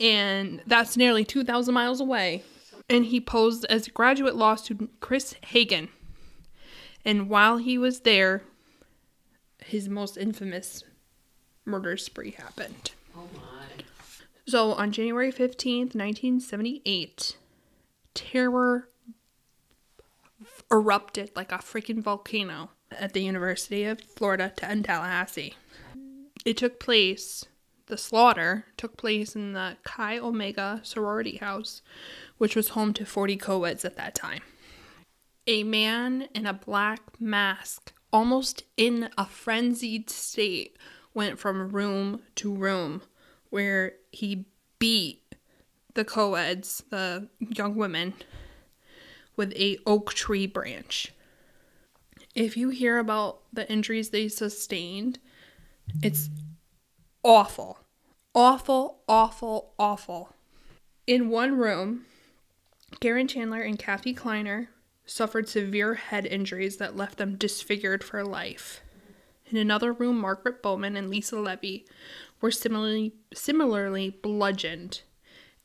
and 0.00 0.62
that's 0.66 0.96
nearly 0.96 1.24
2,000 1.24 1.72
miles 1.72 2.00
away. 2.00 2.42
And 2.88 3.06
he 3.06 3.20
posed 3.20 3.64
as 3.66 3.88
graduate 3.88 4.36
law 4.36 4.54
student 4.54 5.00
Chris 5.00 5.34
Hagen. 5.46 5.88
And 7.04 7.28
while 7.28 7.56
he 7.56 7.78
was 7.78 8.00
there, 8.00 8.42
his 9.64 9.88
most 9.88 10.16
infamous 10.16 10.84
murder 11.64 11.96
spree 11.96 12.32
happened. 12.32 12.92
Oh 13.16 13.28
my. 13.34 13.84
So 14.46 14.72
on 14.74 14.92
January 14.92 15.32
15th, 15.32 15.94
1978, 15.94 17.36
terror 18.14 18.88
erupted 20.70 21.30
like 21.34 21.52
a 21.52 21.58
freaking 21.58 22.02
volcano 22.02 22.70
at 22.90 23.12
the 23.12 23.22
University 23.22 23.84
of 23.84 24.00
Florida 24.00 24.52
in 24.68 24.82
Tallahassee. 24.82 25.54
It 26.44 26.56
took 26.56 26.78
place, 26.78 27.44
the 27.86 27.98
slaughter 27.98 28.66
took 28.76 28.96
place 28.96 29.34
in 29.34 29.52
the 29.52 29.76
Chi 29.84 30.18
Omega 30.18 30.80
sorority 30.82 31.36
house, 31.36 31.82
which 32.38 32.56
was 32.56 32.70
home 32.70 32.92
to 32.94 33.04
40 33.04 33.36
co 33.36 33.64
eds 33.64 33.84
at 33.84 33.96
that 33.96 34.14
time. 34.14 34.42
A 35.46 35.62
man 35.62 36.28
in 36.34 36.46
a 36.46 36.52
black 36.52 37.20
mask, 37.20 37.92
almost 38.12 38.64
in 38.76 39.10
a 39.16 39.26
frenzied 39.26 40.10
state, 40.10 40.76
went 41.14 41.38
from 41.38 41.70
room 41.70 42.22
to 42.36 42.54
room 42.54 43.02
where 43.50 43.94
he 44.10 44.44
beat 44.78 45.34
the 45.94 46.04
co-eds, 46.04 46.84
the 46.90 47.28
young 47.40 47.74
women, 47.74 48.14
with 49.36 49.52
a 49.54 49.78
oak 49.86 50.14
tree 50.14 50.46
branch. 50.46 51.12
If 52.34 52.56
you 52.56 52.70
hear 52.70 52.98
about 52.98 53.40
the 53.52 53.70
injuries 53.70 54.10
they 54.10 54.28
sustained, 54.28 55.18
it's 56.02 56.28
awful. 57.22 57.78
Awful, 58.34 59.00
awful, 59.08 59.72
awful. 59.78 60.34
In 61.06 61.30
one 61.30 61.56
room, 61.56 62.04
Karen 63.00 63.28
Chandler 63.28 63.62
and 63.62 63.78
Kathy 63.78 64.12
Kleiner 64.12 64.68
suffered 65.06 65.48
severe 65.48 65.94
head 65.94 66.26
injuries 66.26 66.76
that 66.76 66.96
left 66.96 67.18
them 67.18 67.36
disfigured 67.36 68.02
for 68.04 68.24
life. 68.24 68.82
In 69.46 69.56
another 69.56 69.92
room, 69.92 70.18
Margaret 70.18 70.62
Bowman 70.62 70.96
and 70.96 71.08
Lisa 71.08 71.38
Levy 71.38 71.86
were 72.40 72.50
similarly 72.50 73.14
similarly 73.32 74.10
bludgeoned, 74.10 75.02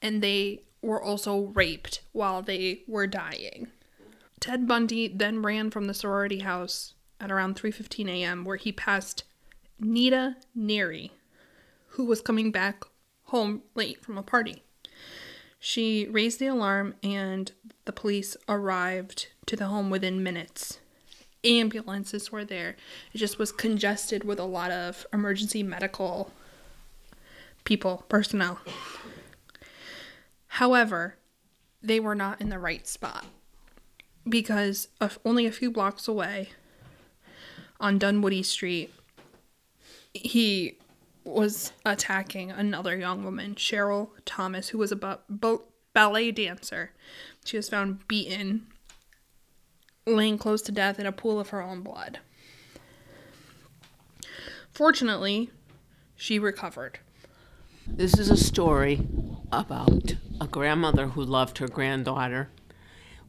and 0.01 0.21
they 0.21 0.61
were 0.81 1.01
also 1.01 1.51
raped 1.53 2.01
while 2.11 2.41
they 2.41 2.81
were 2.87 3.07
dying. 3.07 3.67
Ted 4.39 4.67
Bundy 4.67 5.07
then 5.07 5.41
ran 5.41 5.69
from 5.69 5.85
the 5.85 5.93
sorority 5.93 6.39
house 6.39 6.95
at 7.19 7.31
around 7.31 7.55
3:15 7.55 8.09
a.m. 8.09 8.43
where 8.43 8.57
he 8.57 8.71
passed 8.71 9.23
Nita 9.79 10.35
Neary, 10.57 11.11
who 11.89 12.05
was 12.05 12.21
coming 12.21 12.51
back 12.51 12.83
home 13.25 13.61
late 13.75 14.03
from 14.03 14.17
a 14.17 14.23
party. 14.23 14.63
She 15.59 16.07
raised 16.09 16.39
the 16.39 16.47
alarm 16.47 16.95
and 17.03 17.51
the 17.85 17.91
police 17.91 18.35
arrived 18.49 19.27
to 19.45 19.55
the 19.55 19.67
home 19.67 19.91
within 19.91 20.23
minutes. 20.23 20.79
Ambulances 21.43 22.31
were 22.31 22.43
there. 22.43 22.75
It 23.13 23.19
just 23.19 23.37
was 23.37 23.51
congested 23.51 24.23
with 24.23 24.39
a 24.39 24.43
lot 24.43 24.71
of 24.71 25.05
emergency 25.13 25.61
medical 25.61 26.31
people, 27.63 28.05
personnel. 28.09 28.59
However, 30.55 31.15
they 31.81 31.99
were 31.99 32.13
not 32.13 32.41
in 32.41 32.49
the 32.49 32.59
right 32.59 32.85
spot 32.85 33.25
because 34.27 34.89
of 34.99 35.17
only 35.23 35.45
a 35.45 35.51
few 35.51 35.71
blocks 35.71 36.09
away 36.09 36.49
on 37.79 37.97
Dunwoody 37.97 38.43
Street, 38.43 38.93
he 40.13 40.77
was 41.23 41.71
attacking 41.85 42.51
another 42.51 42.97
young 42.97 43.23
woman, 43.23 43.55
Cheryl 43.55 44.09
Thomas, 44.25 44.69
who 44.69 44.77
was 44.77 44.91
a 44.91 44.95
ba- 44.97 45.19
ba- 45.29 45.59
ballet 45.93 46.31
dancer. 46.31 46.91
She 47.45 47.55
was 47.55 47.69
found 47.69 48.07
beaten, 48.09 48.67
laying 50.05 50.37
close 50.37 50.61
to 50.63 50.71
death 50.71 50.99
in 50.99 51.05
a 51.05 51.13
pool 51.13 51.39
of 51.39 51.49
her 51.49 51.61
own 51.61 51.81
blood. 51.81 52.19
Fortunately, 54.73 55.49
she 56.15 56.39
recovered. 56.39 56.99
This 57.87 58.17
is 58.19 58.29
a 58.29 58.37
story 58.37 59.07
about 59.51 60.15
a 60.41 60.47
grandmother 60.47 61.09
who 61.09 61.23
loved 61.23 61.59
her 61.59 61.67
granddaughter, 61.67 62.49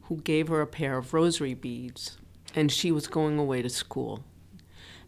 who 0.03 0.17
gave 0.17 0.47
her 0.47 0.61
a 0.61 0.67
pair 0.67 0.97
of 0.97 1.13
rosary 1.13 1.53
beads, 1.53 2.17
and 2.55 2.71
she 2.71 2.91
was 2.91 3.05
going 3.05 3.37
away 3.37 3.61
to 3.61 3.69
school. 3.69 4.23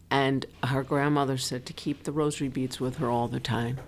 And 0.08 0.46
her 0.62 0.84
grandmother 0.84 1.36
said 1.36 1.66
to 1.66 1.72
keep 1.72 2.04
the 2.04 2.12
rosary 2.12 2.48
beads 2.48 2.78
with 2.78 2.98
her 2.98 3.10
all 3.10 3.26
the 3.26 3.40
time. 3.40 3.80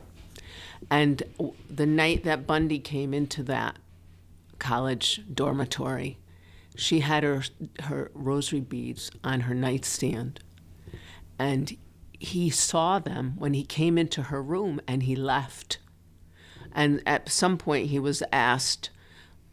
And 0.90 1.22
the 1.70 1.86
night 1.86 2.24
that 2.24 2.44
Bundy 2.44 2.80
came 2.80 3.14
into 3.14 3.44
that 3.44 3.76
college 4.58 5.22
dormitory, 5.32 6.18
she 6.74 7.00
had 7.00 7.22
her 7.22 7.44
her 7.84 8.10
rosary 8.14 8.60
beads 8.60 9.12
on 9.22 9.42
her 9.42 9.54
nightstand. 9.54 10.40
And 11.38 11.76
he 12.18 12.50
saw 12.50 12.98
them 12.98 13.34
when 13.38 13.54
he 13.54 13.62
came 13.62 13.96
into 13.96 14.24
her 14.24 14.42
room 14.42 14.80
and 14.88 15.04
he 15.04 15.14
left. 15.14 15.78
And 16.78 17.02
at 17.06 17.28
some 17.28 17.58
point 17.58 17.88
he 17.88 17.98
was 17.98 18.22
asked, 18.32 18.90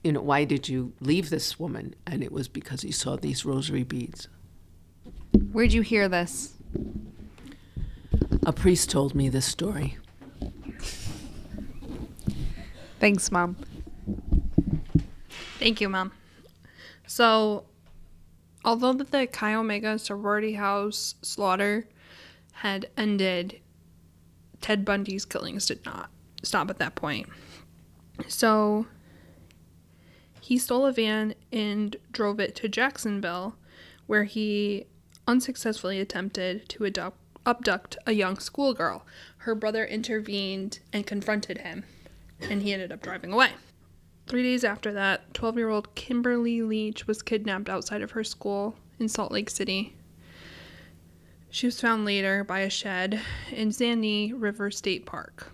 you 0.03 0.11
know, 0.11 0.21
why 0.21 0.43
did 0.43 0.69
you 0.69 0.93
leave 0.99 1.31
this 1.31 1.59
woman? 1.59 1.95
And 2.05 2.23
it 2.23 2.31
was 2.31 2.47
because 2.47 2.83
he 2.83 2.91
saw 2.91 3.15
these 3.15 3.43
rosary 3.43 3.81
beads. 3.81 4.27
Where'd 5.51 5.73
you 5.73 5.81
hear 5.81 6.07
this? 6.07 6.53
A 8.45 8.53
priest 8.53 8.91
told 8.91 9.15
me 9.15 9.27
this 9.27 9.47
story. 9.47 9.97
Thanks, 12.99 13.31
Mom. 13.31 13.55
Thank 15.57 15.81
you, 15.81 15.89
Mom. 15.89 16.11
So, 17.07 17.65
although 18.63 18.93
the 18.93 19.25
Chi 19.25 19.55
Omega 19.55 19.97
sorority 19.97 20.53
house 20.53 21.15
slaughter 21.23 21.87
had 22.53 22.85
ended, 22.95 23.61
Ted 24.61 24.85
Bundy's 24.85 25.25
killings 25.25 25.65
did 25.65 25.83
not 25.85 26.11
stop 26.45 26.69
at 26.69 26.77
that 26.77 26.95
point. 26.95 27.27
So, 28.27 28.87
he 30.39 30.57
stole 30.57 30.85
a 30.85 30.91
van 30.91 31.33
and 31.51 31.95
drove 32.11 32.39
it 32.39 32.55
to 32.57 32.69
Jacksonville, 32.69 33.55
where 34.05 34.25
he 34.25 34.85
unsuccessfully 35.27 35.99
attempted 35.99 36.69
to 36.69 36.85
abduct, 36.85 37.17
abduct 37.45 37.97
a 38.05 38.11
young 38.11 38.37
schoolgirl. 38.37 39.05
Her 39.37 39.55
brother 39.55 39.83
intervened 39.83 40.79
and 40.93 41.07
confronted 41.07 41.59
him, 41.59 41.83
and 42.39 42.61
he 42.61 42.73
ended 42.73 42.91
up 42.91 43.01
driving 43.01 43.33
away. 43.33 43.51
Three 44.27 44.43
days 44.43 44.63
after 44.63 44.91
that, 44.93 45.33
12 45.33 45.57
year 45.57 45.69
old 45.69 45.93
Kimberly 45.95 46.61
Leach 46.61 47.07
was 47.07 47.21
kidnapped 47.21 47.69
outside 47.69 48.01
of 48.01 48.11
her 48.11 48.23
school 48.23 48.75
in 48.99 49.07
Salt 49.07 49.31
Lake 49.31 49.49
City. 49.49 49.95
She 51.49 51.67
was 51.67 51.79
found 51.79 52.05
later 52.05 52.43
by 52.43 52.59
a 52.59 52.69
shed 52.69 53.21
in 53.51 53.71
Sandy 53.71 54.33
River 54.33 54.71
State 54.71 55.05
Park. 55.05 55.51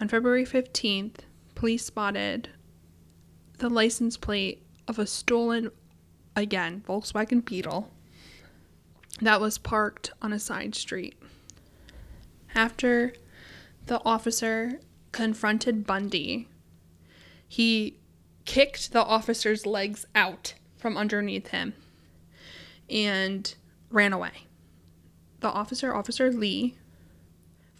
On 0.00 0.06
February 0.06 0.44
15th, 0.44 1.16
police 1.54 1.84
spotted 1.84 2.50
the 3.58 3.68
license 3.68 4.16
plate 4.16 4.62
of 4.86 4.98
a 4.98 5.06
stolen, 5.06 5.70
again, 6.36 6.84
Volkswagen 6.86 7.44
Beetle 7.44 7.90
that 9.20 9.40
was 9.40 9.58
parked 9.58 10.12
on 10.22 10.32
a 10.32 10.38
side 10.38 10.76
street. 10.76 11.20
After 12.54 13.12
the 13.86 14.00
officer 14.04 14.80
confronted 15.10 15.84
Bundy, 15.84 16.46
he 17.48 17.98
kicked 18.44 18.92
the 18.92 19.02
officer's 19.02 19.66
legs 19.66 20.06
out 20.14 20.54
from 20.76 20.96
underneath 20.96 21.48
him 21.48 21.74
and 22.88 23.52
ran 23.90 24.12
away. 24.12 24.46
The 25.40 25.48
officer, 25.48 25.94
Officer 25.94 26.32
Lee, 26.32 26.77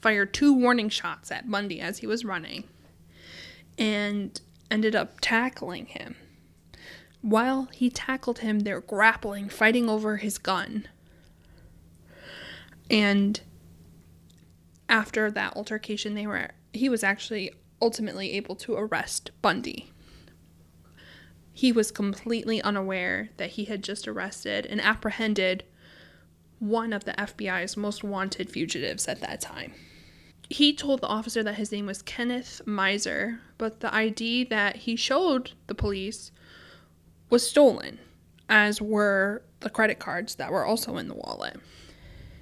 fired 0.01 0.33
two 0.33 0.53
warning 0.53 0.89
shots 0.89 1.31
at 1.31 1.51
Bundy 1.51 1.81
as 1.81 1.99
he 1.99 2.07
was 2.07 2.25
running 2.25 2.65
and 3.79 4.41
ended 4.71 4.95
up 4.95 5.21
tackling 5.21 5.87
him. 5.87 6.17
While 7.21 7.69
he 7.73 7.91
tackled 7.91 8.41
him, 8.41 8.61
they're 8.61 8.81
grappling, 8.81 9.49
fighting 9.49 9.89
over 9.89 10.19
his 10.19 10.39
gun. 10.39 10.87
And 12.91 13.41
after 14.89 15.31
that 15.31 15.57
altercation, 15.57 16.15
they 16.15 16.27
were 16.27 16.51
he 16.73 16.89
was 16.89 17.03
actually 17.03 17.51
ultimately 17.81 18.33
able 18.33 18.55
to 18.57 18.75
arrest 18.75 19.31
Bundy. 19.43 19.93
He 21.53 21.73
was 21.73 21.91
completely 21.91 22.63
unaware 22.63 23.31
that 23.37 23.51
he 23.51 23.65
had 23.65 23.83
just 23.83 24.07
arrested 24.07 24.65
and 24.65 24.81
apprehended 24.81 25.65
one 26.61 26.93
of 26.93 27.05
the 27.05 27.13
FBI's 27.13 27.77
most 27.77 28.05
wanted 28.05 28.51
fugitives 28.51 29.09
at 29.09 29.21
that 29.21 29.41
time. 29.41 29.75
He 30.51 30.73
told 30.73 31.01
the 31.03 31.07
officer 31.09 31.43
that 31.43 31.57
his 31.57 31.71
name 31.73 31.87
was 31.87 32.01
Kenneth 32.03 32.63
Misner, 32.65 33.41
but 33.59 33.81
the 33.81 33.95
ID 33.95 34.45
that 34.45 34.77
he 34.77 34.97
showed 34.97 35.53
the 35.67 35.75
police 35.75 36.31
was 37.29 37.49
stolen, 37.49 37.99
as 38.49 38.81
were 38.81 39.43
the 39.61 39.69
credit 39.69 39.99
cards 39.99 40.37
that 40.37 40.51
were 40.51 40.65
also 40.65 40.97
in 40.97 41.09
the 41.09 41.15
wallet. 41.15 41.59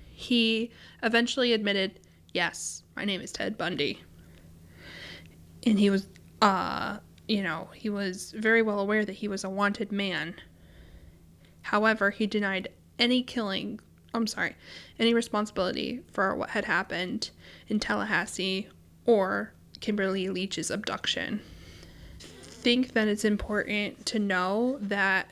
He 0.05 0.71
eventually 1.03 1.53
admitted, 1.53 1.99
Yes, 2.33 2.85
my 2.95 3.05
name 3.05 3.21
is 3.21 3.33
Ted 3.33 3.59
Bundy. 3.59 4.03
and 5.67 5.79
he 5.79 5.91
was 5.91 6.07
uh 6.43 6.99
you 7.27 7.43
know 7.43 7.69
he 7.75 7.89
was 7.91 8.31
very 8.33 8.63
well 8.63 8.79
aware 8.79 9.05
that 9.05 9.15
he 9.15 9.27
was 9.27 9.43
a 9.43 9.49
wanted 9.51 9.91
man 9.91 10.35
however 11.63 12.11
he 12.11 12.27
denied 12.27 12.69
any 12.99 13.23
killing 13.23 13.81
i'm 14.17 14.27
sorry 14.27 14.55
any 14.99 15.15
responsibility 15.15 16.01
for 16.11 16.35
what 16.35 16.51
had 16.51 16.65
happened 16.65 17.31
in 17.69 17.79
tallahassee 17.79 18.69
or 19.05 19.53
kimberly 19.81 20.29
leach's 20.29 20.71
abduction 20.71 21.41
think 22.19 22.93
that 22.93 23.07
it's 23.07 23.25
important 23.25 24.05
to 24.07 24.19
know 24.19 24.79
that 24.81 25.29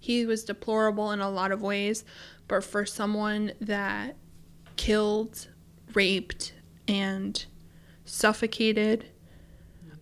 he 0.00 0.26
was 0.26 0.44
deplorable 0.44 1.12
in 1.12 1.20
a 1.20 1.30
lot 1.30 1.52
of 1.52 1.62
ways 1.62 2.04
but 2.46 2.64
for 2.64 2.84
someone 2.84 3.52
that 3.60 4.16
killed 4.76 5.48
raped 5.94 6.52
and 6.86 7.46
suffocated 8.04 9.06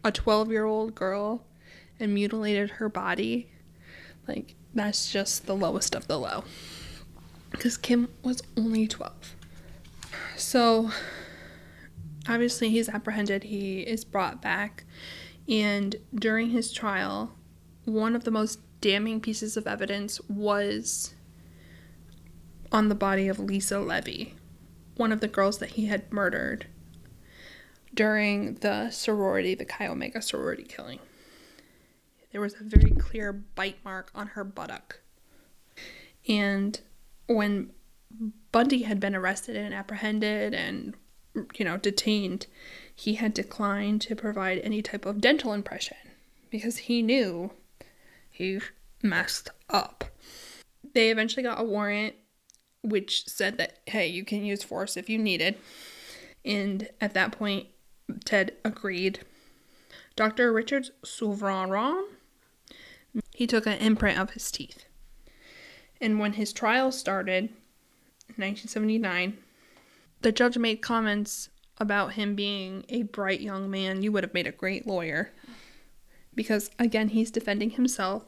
a 0.04 0.12
12 0.12 0.50
year 0.50 0.64
old 0.64 0.94
girl 0.94 1.44
and 1.98 2.14
mutilated 2.14 2.70
her 2.70 2.88
body, 2.88 3.50
like, 4.28 4.54
that's 4.74 5.10
just 5.10 5.46
the 5.46 5.56
lowest 5.56 5.94
of 5.94 6.06
the 6.06 6.18
low. 6.18 6.44
Because 7.50 7.76
Kim 7.76 8.08
was 8.22 8.42
only 8.56 8.86
12. 8.86 9.12
So, 10.36 10.90
obviously, 12.28 12.70
he's 12.70 12.88
apprehended, 12.88 13.44
he 13.44 13.80
is 13.80 14.04
brought 14.04 14.42
back, 14.42 14.84
and 15.48 15.96
during 16.14 16.50
his 16.50 16.72
trial, 16.72 17.34
one 17.84 18.14
of 18.16 18.24
the 18.24 18.30
most 18.30 18.60
damning 18.80 19.20
pieces 19.20 19.56
of 19.56 19.66
evidence 19.66 20.20
was 20.28 21.14
on 22.72 22.88
the 22.88 22.94
body 22.94 23.28
of 23.28 23.38
Lisa 23.38 23.78
Levy, 23.78 24.34
one 24.96 25.12
of 25.12 25.20
the 25.20 25.28
girls 25.28 25.58
that 25.58 25.70
he 25.70 25.86
had 25.86 26.12
murdered 26.12 26.66
during 27.94 28.54
the 28.56 28.90
sorority, 28.90 29.54
the 29.54 29.64
Chi 29.64 29.86
Omega 29.86 30.20
sorority 30.20 30.64
killing. 30.64 30.98
There 32.32 32.40
was 32.40 32.54
a 32.54 32.64
very 32.64 32.90
clear 32.90 33.32
bite 33.32 33.78
mark 33.84 34.10
on 34.14 34.28
her 34.28 34.44
buttock. 34.44 35.00
And 36.28 36.78
when 37.26 37.70
Bundy 38.52 38.82
had 38.82 39.00
been 39.00 39.14
arrested 39.14 39.56
and 39.56 39.74
apprehended 39.74 40.54
and, 40.54 40.94
you 41.54 41.64
know, 41.64 41.76
detained, 41.76 42.46
he 42.94 43.14
had 43.14 43.34
declined 43.34 44.00
to 44.02 44.16
provide 44.16 44.58
any 44.58 44.82
type 44.82 45.04
of 45.04 45.20
dental 45.20 45.52
impression 45.52 45.96
because 46.50 46.78
he 46.78 47.02
knew 47.02 47.50
he 48.30 48.60
messed 49.02 49.50
up. 49.68 50.04
They 50.94 51.10
eventually 51.10 51.42
got 51.42 51.60
a 51.60 51.64
warrant 51.64 52.14
which 52.82 53.26
said 53.26 53.58
that, 53.58 53.78
hey, 53.86 54.06
you 54.06 54.24
can 54.24 54.44
use 54.44 54.62
force 54.62 54.96
if 54.96 55.10
you 55.10 55.18
needed. 55.18 55.56
And 56.44 56.88
at 57.00 57.14
that 57.14 57.32
point, 57.32 57.66
Ted 58.24 58.52
agreed. 58.64 59.20
Dr. 60.14 60.52
Richard 60.52 60.90
Souviron, 61.04 62.04
he 63.34 63.46
took 63.46 63.66
an 63.66 63.78
imprint 63.78 64.18
of 64.18 64.30
his 64.30 64.50
teeth. 64.50 64.84
And 66.00 66.18
when 66.18 66.34
his 66.34 66.52
trial 66.52 66.92
started 66.92 67.44
in 68.28 68.42
1979, 68.42 69.38
the 70.22 70.32
judge 70.32 70.58
made 70.58 70.82
comments 70.82 71.48
about 71.78 72.14
him 72.14 72.34
being 72.34 72.84
a 72.88 73.02
bright 73.02 73.40
young 73.40 73.70
man. 73.70 74.02
You 74.02 74.12
would 74.12 74.24
have 74.24 74.34
made 74.34 74.46
a 74.46 74.52
great 74.52 74.86
lawyer. 74.86 75.32
Because, 76.34 76.70
again, 76.78 77.08
he's 77.08 77.30
defending 77.30 77.70
himself 77.70 78.24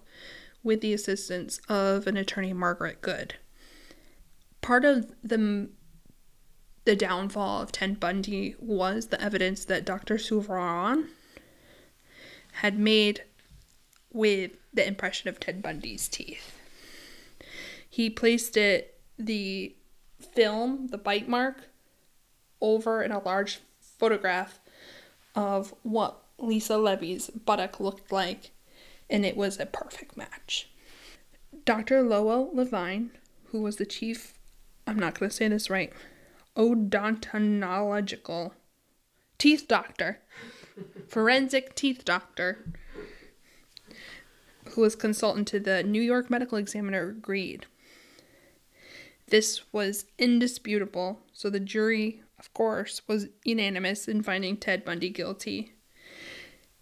with 0.63 0.81
the 0.81 0.95
assistance 0.95 1.61
of 1.69 2.07
an 2.07 2.17
attorney, 2.17 2.53
Margaret 2.53 3.01
Good. 3.01 3.35
Part 4.61 4.85
of 4.85 5.13
the 5.23 5.69
the 6.85 6.97
downfall 6.97 7.61
of 7.61 7.71
Ted 7.71 8.01
Bundy 8.01 8.55
was 8.59 9.09
the 9.09 9.21
evidence 9.21 9.67
that 9.67 9.85
Dr. 9.85 10.17
Souviron 10.17 11.11
had 12.53 12.79
made 12.79 13.25
with 14.11 14.53
the 14.73 14.87
impression 14.87 15.29
of 15.29 15.39
Ted 15.39 15.61
Bundy's 15.61 16.09
teeth. 16.09 16.58
He 17.99 18.09
placed 18.11 18.57
it, 18.57 19.01
the 19.19 19.75
film, 20.21 20.87
the 20.93 20.99
bite 20.99 21.29
mark, 21.29 21.65
over 22.61 23.03
in 23.03 23.11
a 23.11 23.19
large 23.19 23.59
photograph 23.81 24.61
of 25.35 25.75
what 25.83 26.23
Lisa 26.39 26.79
Levy's 26.79 27.29
buttock 27.29 27.81
looked 27.81 28.13
like, 28.13 28.53
and 29.11 29.27
it 29.27 29.37
was 29.37 29.59
a 29.59 29.67
perfect 29.67 30.17
match. 30.17 30.71
Dr. 31.65 32.03
Lowell 32.03 32.53
Levine, 32.55 33.11
who 33.47 33.63
was 33.63 33.79
the 33.79 33.85
chief, 33.85 34.35
I'm 34.87 34.97
not 34.97 35.19
going 35.19 35.31
to 35.31 35.35
say 35.35 35.49
this 35.49 35.69
right, 35.69 35.93
odontological 36.57 38.53
teeth 39.39 39.67
doctor, 39.67 40.21
forensic 41.09 41.75
teeth 41.75 42.05
doctor, 42.05 42.65
who 44.67 44.83
was 44.83 44.95
consultant 44.95 45.49
to 45.49 45.59
the 45.59 45.83
New 45.83 46.01
York 46.01 46.31
Medical 46.31 46.59
Examiner, 46.59 47.09
agreed. 47.09 47.67
This 49.29 49.73
was 49.73 50.07
indisputable, 50.19 51.21
so 51.33 51.51
the 51.51 51.61
jury, 51.61 52.23
of 52.39 52.53
course, 52.55 53.03
was 53.07 53.29
unanimous 53.45 54.09
in 54.09 54.23
finding 54.23 54.57
Ted 54.57 54.85
Bundy 54.85 55.11
guilty. 55.11 55.75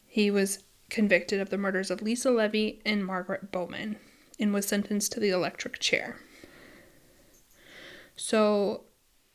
He 0.07 0.31
was 0.31 0.61
convicted 0.89 1.41
of 1.41 1.51
the 1.51 1.59
murders 1.59 1.91
of 1.91 2.03
Lisa 2.03 2.31
Levy 2.31 2.81
and 2.87 3.05
Margaret 3.05 3.51
Bowman 3.51 3.97
and 4.39 4.55
was 4.55 4.67
sentenced 4.67 5.13
to 5.13 5.21
the 5.21 5.31
electric 5.31 5.81
chair. 5.81 6.17
So 8.15 8.85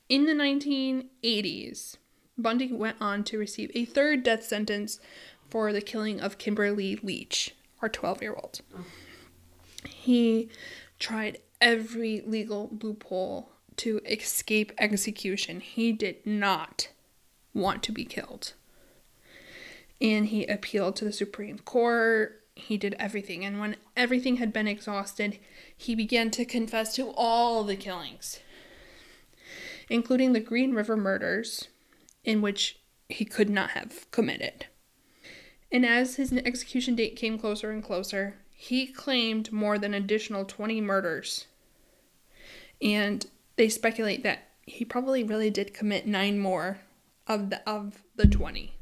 in 0.07 0.25
the 0.25 0.33
1980s, 0.33 1.97
Bundy 2.37 2.71
went 2.71 2.97
on 3.01 3.23
to 3.25 3.37
receive 3.37 3.71
a 3.75 3.85
third 3.85 4.23
death 4.23 4.43
sentence 4.43 4.99
for 5.49 5.73
the 5.73 5.81
killing 5.81 6.21
of 6.21 6.37
Kimberly 6.37 6.95
Leach, 6.97 7.55
our 7.81 7.89
12 7.89 8.21
year 8.21 8.33
old. 8.33 8.61
He 9.85 10.49
tried 10.97 11.39
every 11.61 12.21
legal 12.25 12.77
loophole 12.81 13.51
to 13.77 14.01
escape 14.05 14.71
execution. 14.77 15.59
He 15.59 15.91
did 15.91 16.25
not 16.25 16.89
want 17.53 17.83
to 17.83 17.91
be 17.91 18.03
killed. 18.05 18.53
And 20.01 20.27
he 20.27 20.45
appealed 20.45 20.95
to 20.97 21.05
the 21.05 21.13
Supreme 21.13 21.59
Court. 21.59 22.43
He 22.55 22.77
did 22.77 22.95
everything. 22.99 23.45
And 23.45 23.59
when 23.59 23.75
everything 23.95 24.37
had 24.37 24.51
been 24.51 24.67
exhausted, 24.67 25.39
he 25.75 25.95
began 25.95 26.31
to 26.31 26.43
confess 26.43 26.95
to 26.95 27.11
all 27.15 27.63
the 27.63 27.75
killings 27.75 28.39
including 29.91 30.31
the 30.31 30.39
Green 30.39 30.73
River 30.73 30.95
murders, 30.95 31.67
in 32.23 32.41
which 32.41 32.79
he 33.09 33.25
could 33.25 33.49
not 33.49 33.71
have 33.71 34.09
committed. 34.09 34.65
And 35.69 35.85
as 35.85 36.15
his 36.15 36.31
execution 36.31 36.95
date 36.95 37.17
came 37.17 37.37
closer 37.37 37.71
and 37.71 37.83
closer, 37.83 38.37
he 38.53 38.87
claimed 38.87 39.51
more 39.51 39.77
than 39.77 39.93
additional 39.93 40.45
20 40.45 40.79
murders. 40.79 41.47
And 42.81 43.25
they 43.55 43.69
speculate 43.69 44.23
that 44.23 44.49
he 44.65 44.85
probably 44.85 45.23
really 45.23 45.49
did 45.49 45.73
commit 45.73 46.07
nine 46.07 46.39
more 46.39 46.79
of 47.27 47.49
the 47.49 47.67
of 47.69 48.03
the 48.15 48.27
20. 48.27 48.73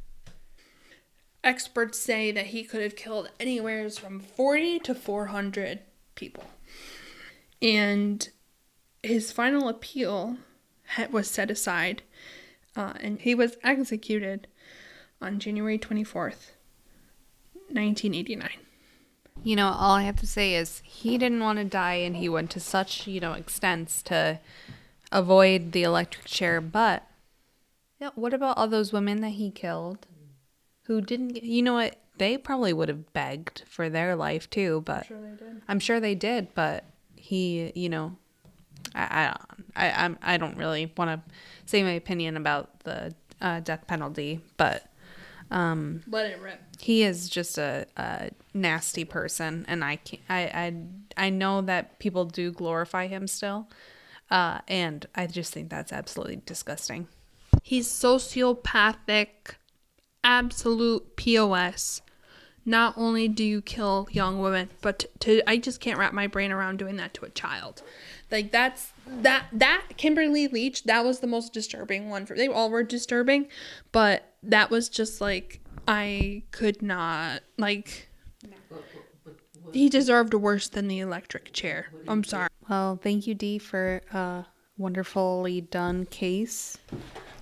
Experts 1.44 1.98
say 1.98 2.32
that 2.32 2.48
he 2.48 2.64
could 2.64 2.82
have 2.82 2.96
killed 2.96 3.30
anywhere 3.40 3.90
from 3.90 4.20
40 4.20 4.80
to 4.80 4.94
400 4.94 5.80
people. 6.16 6.44
And 7.62 8.28
his 9.02 9.32
final 9.32 9.70
appeal 9.70 10.38
was 11.12 11.30
set 11.30 11.50
aside, 11.50 12.04
uh, 12.76 12.94
and 13.00 13.22
he 13.22 13.34
was 13.34 13.58
executed 13.64 14.48
on 15.22 15.40
January 15.40 15.78
24th, 15.78 16.52
1989. 17.68 18.50
You 19.44 19.56
know, 19.56 19.68
all 19.68 19.96
I 19.96 20.04
have 20.04 20.18
to 20.18 20.28
say 20.28 20.56
is 20.56 20.82
he 20.86 21.18
didn't 21.18 21.40
want 21.40 21.60
to 21.60 21.66
die 21.66 21.96
and 21.96 22.16
he 22.16 22.28
went 22.28 22.52
to 22.52 22.60
such, 22.60 23.08
you 23.08 23.20
know, 23.20 23.34
extents 23.34 24.02
to 24.04 24.40
avoid 25.12 25.72
the 25.72 25.84
electric 25.84 26.26
chair. 26.26 26.60
But 26.62 27.04
yeah, 28.00 28.10
what 28.16 28.34
about 28.34 28.58
all 28.58 28.68
those 28.68 28.94
women 28.94 29.22
that 29.22 29.30
he 29.30 29.50
killed 29.52 30.08
who 30.84 31.02
didn't 31.02 31.30
get, 31.30 31.44
you 31.44 31.62
know 31.62 31.76
what? 31.76 31.96
They 32.18 32.38
probably 32.38 32.74
would 32.74 32.90
have 32.90 33.14
begged 33.14 33.64
for 33.66 33.90
their 33.90 34.16
life 34.16 34.50
too, 34.50 34.82
but 34.86 35.04
I'm 35.04 35.08
sure 35.08 35.22
they 35.22 35.36
did. 35.36 35.62
I'm 35.70 35.80
sure 35.80 36.00
they 36.02 36.16
did, 36.16 36.54
but 36.54 36.84
he, 37.16 37.72
you 37.76 37.88
know, 37.88 38.18
I 38.94 39.36
I 39.76 39.90
I, 40.06 40.16
I 40.22 40.38
don't 40.38 40.58
really 40.58 40.92
want 40.98 41.26
to 41.26 41.34
say 41.66 41.82
my 41.82 41.92
opinion 41.92 42.36
about 42.36 42.82
the 42.82 43.14
uh, 43.40 43.62
death 43.62 43.88
penalty, 43.88 44.42
but 44.58 44.89
um, 45.52 46.04
let 46.08 46.28
it 46.32 46.40
rip. 46.40 46.62
He 46.80 47.04
is 47.04 47.30
just 47.30 47.58
a, 47.58 47.86
a 47.98 48.30
nasty 48.54 49.06
person, 49.06 49.66
and 49.68 49.84
I 49.84 49.98
can 49.98 50.20
I 50.30 50.40
I 51.18 51.26
I 51.26 51.30
know 51.30 51.62
that 51.62 52.00
people 52.00 52.26
do 52.26 52.52
glorify 52.52 53.08
him 53.08 53.28
still, 53.28 53.70
uh, 54.30 54.60
and 54.68 55.06
I 55.16 55.28
just 55.28 55.54
think 55.54 55.70
that's 55.70 55.92
absolutely 55.92 56.42
disgusting. 56.46 57.08
He's 57.64 57.88
sociopathic, 57.88 59.56
absolute 60.24 61.16
pos. 61.18 62.02
Not 62.70 62.94
only 62.98 63.28
do 63.28 63.44
you 63.44 63.64
kill 63.64 64.08
young 64.12 64.40
women, 64.40 64.70
but 64.82 65.06
to 65.22 65.42
I 65.50 65.58
just 65.58 65.82
can't 65.82 65.98
wrap 65.98 66.14
my 66.14 66.28
brain 66.28 66.52
around 66.52 66.78
doing 66.78 66.98
that 66.98 67.16
to 67.16 67.26
a 67.26 67.30
child. 67.30 67.82
Like 68.30 68.52
that's 68.52 68.94
that 69.08 69.48
that 69.52 69.86
Kimberly 69.98 70.48
Leach, 70.48 70.84
that 70.84 71.04
was 71.04 71.20
the 71.20 71.26
most 71.26 71.52
disturbing 71.52 72.12
one 72.12 72.28
for 72.28 72.36
they 72.36 72.48
all 72.48 72.70
were 72.70 72.84
disturbing, 72.84 73.48
but 73.92 74.36
that 74.44 74.70
was 74.70 74.88
just 74.88 75.20
like 75.20 75.62
I 75.88 76.44
could 76.52 76.84
not 76.84 77.42
like. 77.58 78.08
He 79.74 79.90
deserved 79.90 80.36
worse 80.36 80.70
than 80.70 80.88
the 80.88 81.00
electric 81.00 81.52
chair. 81.54 81.88
I'm 82.08 82.24
sorry. 82.24 82.50
Well, 82.70 83.00
thank 83.02 83.26
you, 83.26 83.34
Dee, 83.34 83.58
for 83.58 84.02
a 84.14 84.46
wonderfully 84.78 85.62
done 85.62 86.06
case 86.06 86.78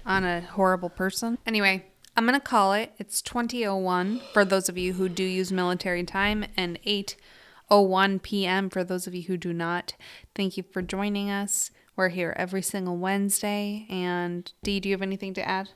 on 0.06 0.24
a 0.24 0.40
horrible 0.40 0.90
person. 0.90 1.38
Anyway, 1.46 1.86
I'm 2.18 2.26
going 2.26 2.34
to 2.34 2.44
call 2.44 2.74
it. 2.74 2.94
It's 2.98 3.22
2001 3.22 4.22
for 4.34 4.44
those 4.44 4.70
of 4.70 4.78
you 4.78 4.94
who 4.94 5.08
do 5.08 5.24
use 5.24 5.52
military 5.52 6.04
time 6.04 6.46
and 6.58 6.80
8:01 6.84 8.24
p.m. 8.24 8.72
for 8.72 8.84
those 8.84 9.06
of 9.06 9.14
you 9.14 9.24
who 9.24 9.38
do 9.38 9.54
not. 9.54 9.94
Thank 10.34 10.58
you 10.58 10.64
for 10.64 10.82
joining 10.82 11.30
us. 11.30 11.70
We're 11.96 12.10
here 12.10 12.34
every 12.36 12.64
single 12.64 12.98
Wednesday. 12.98 13.86
And 13.88 14.52
Dee, 14.64 14.80
do 14.80 14.90
you 14.90 14.96
have 14.96 15.04
anything 15.04 15.36
to 15.36 15.48
add? 15.48 15.70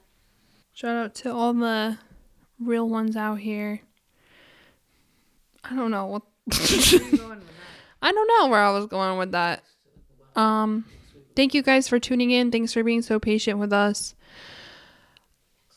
Shout 0.73 0.97
out 0.97 1.13
to 1.15 1.31
all 1.31 1.53
the 1.53 1.99
real 2.59 2.89
ones 2.89 3.15
out 3.15 3.35
here. 3.35 3.81
I 5.63 5.75
don't 5.75 5.91
know 5.91 6.07
what. 6.07 6.23
I 8.01 8.11
don't 8.11 8.27
know 8.27 8.47
where 8.49 8.61
I 8.61 8.71
was 8.71 8.87
going 8.87 9.19
with 9.19 9.31
that. 9.33 9.61
Um, 10.35 10.85
thank 11.35 11.53
you 11.53 11.61
guys 11.61 11.87
for 11.87 11.99
tuning 11.99 12.31
in. 12.31 12.49
Thanks 12.49 12.73
for 12.73 12.83
being 12.83 13.03
so 13.03 13.19
patient 13.19 13.59
with 13.59 13.71
us. 13.71 14.15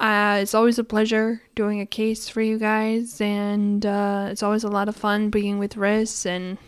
Uh, 0.04 0.40
it's 0.42 0.52
always 0.54 0.78
a 0.78 0.84
pleasure 0.84 1.40
doing 1.54 1.80
a 1.80 1.86
case 1.86 2.28
for 2.28 2.42
you 2.42 2.58
guys, 2.58 3.22
and 3.22 3.86
uh, 3.86 4.28
it's 4.30 4.42
always 4.42 4.62
a 4.62 4.68
lot 4.68 4.86
of 4.86 4.94
fun 4.94 5.30
being 5.30 5.58
with 5.58 5.78
Ris 5.78 6.26
and 6.26 6.58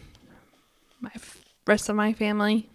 my 1.02 1.10
f- 1.14 1.44
rest 1.66 1.90
of 1.90 1.96
my 1.96 2.14
family. 2.14 2.70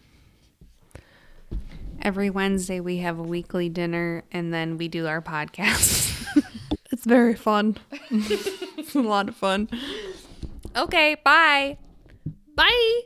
Every 2.03 2.29
Wednesday, 2.29 2.79
we 2.79 2.97
have 2.97 3.17
a 3.17 3.23
weekly 3.23 3.69
dinner 3.69 4.23
and 4.31 4.53
then 4.53 4.77
we 4.77 4.87
do 4.87 5.07
our 5.07 5.21
podcast. 5.21 6.09
It's 6.91 7.05
very 7.05 7.35
fun. 7.35 7.77
it's 8.11 8.93
a 8.93 9.01
lot 9.01 9.29
of 9.29 9.35
fun. 9.35 9.69
okay, 10.75 11.15
bye. 11.23 11.77
bye. 12.55 13.01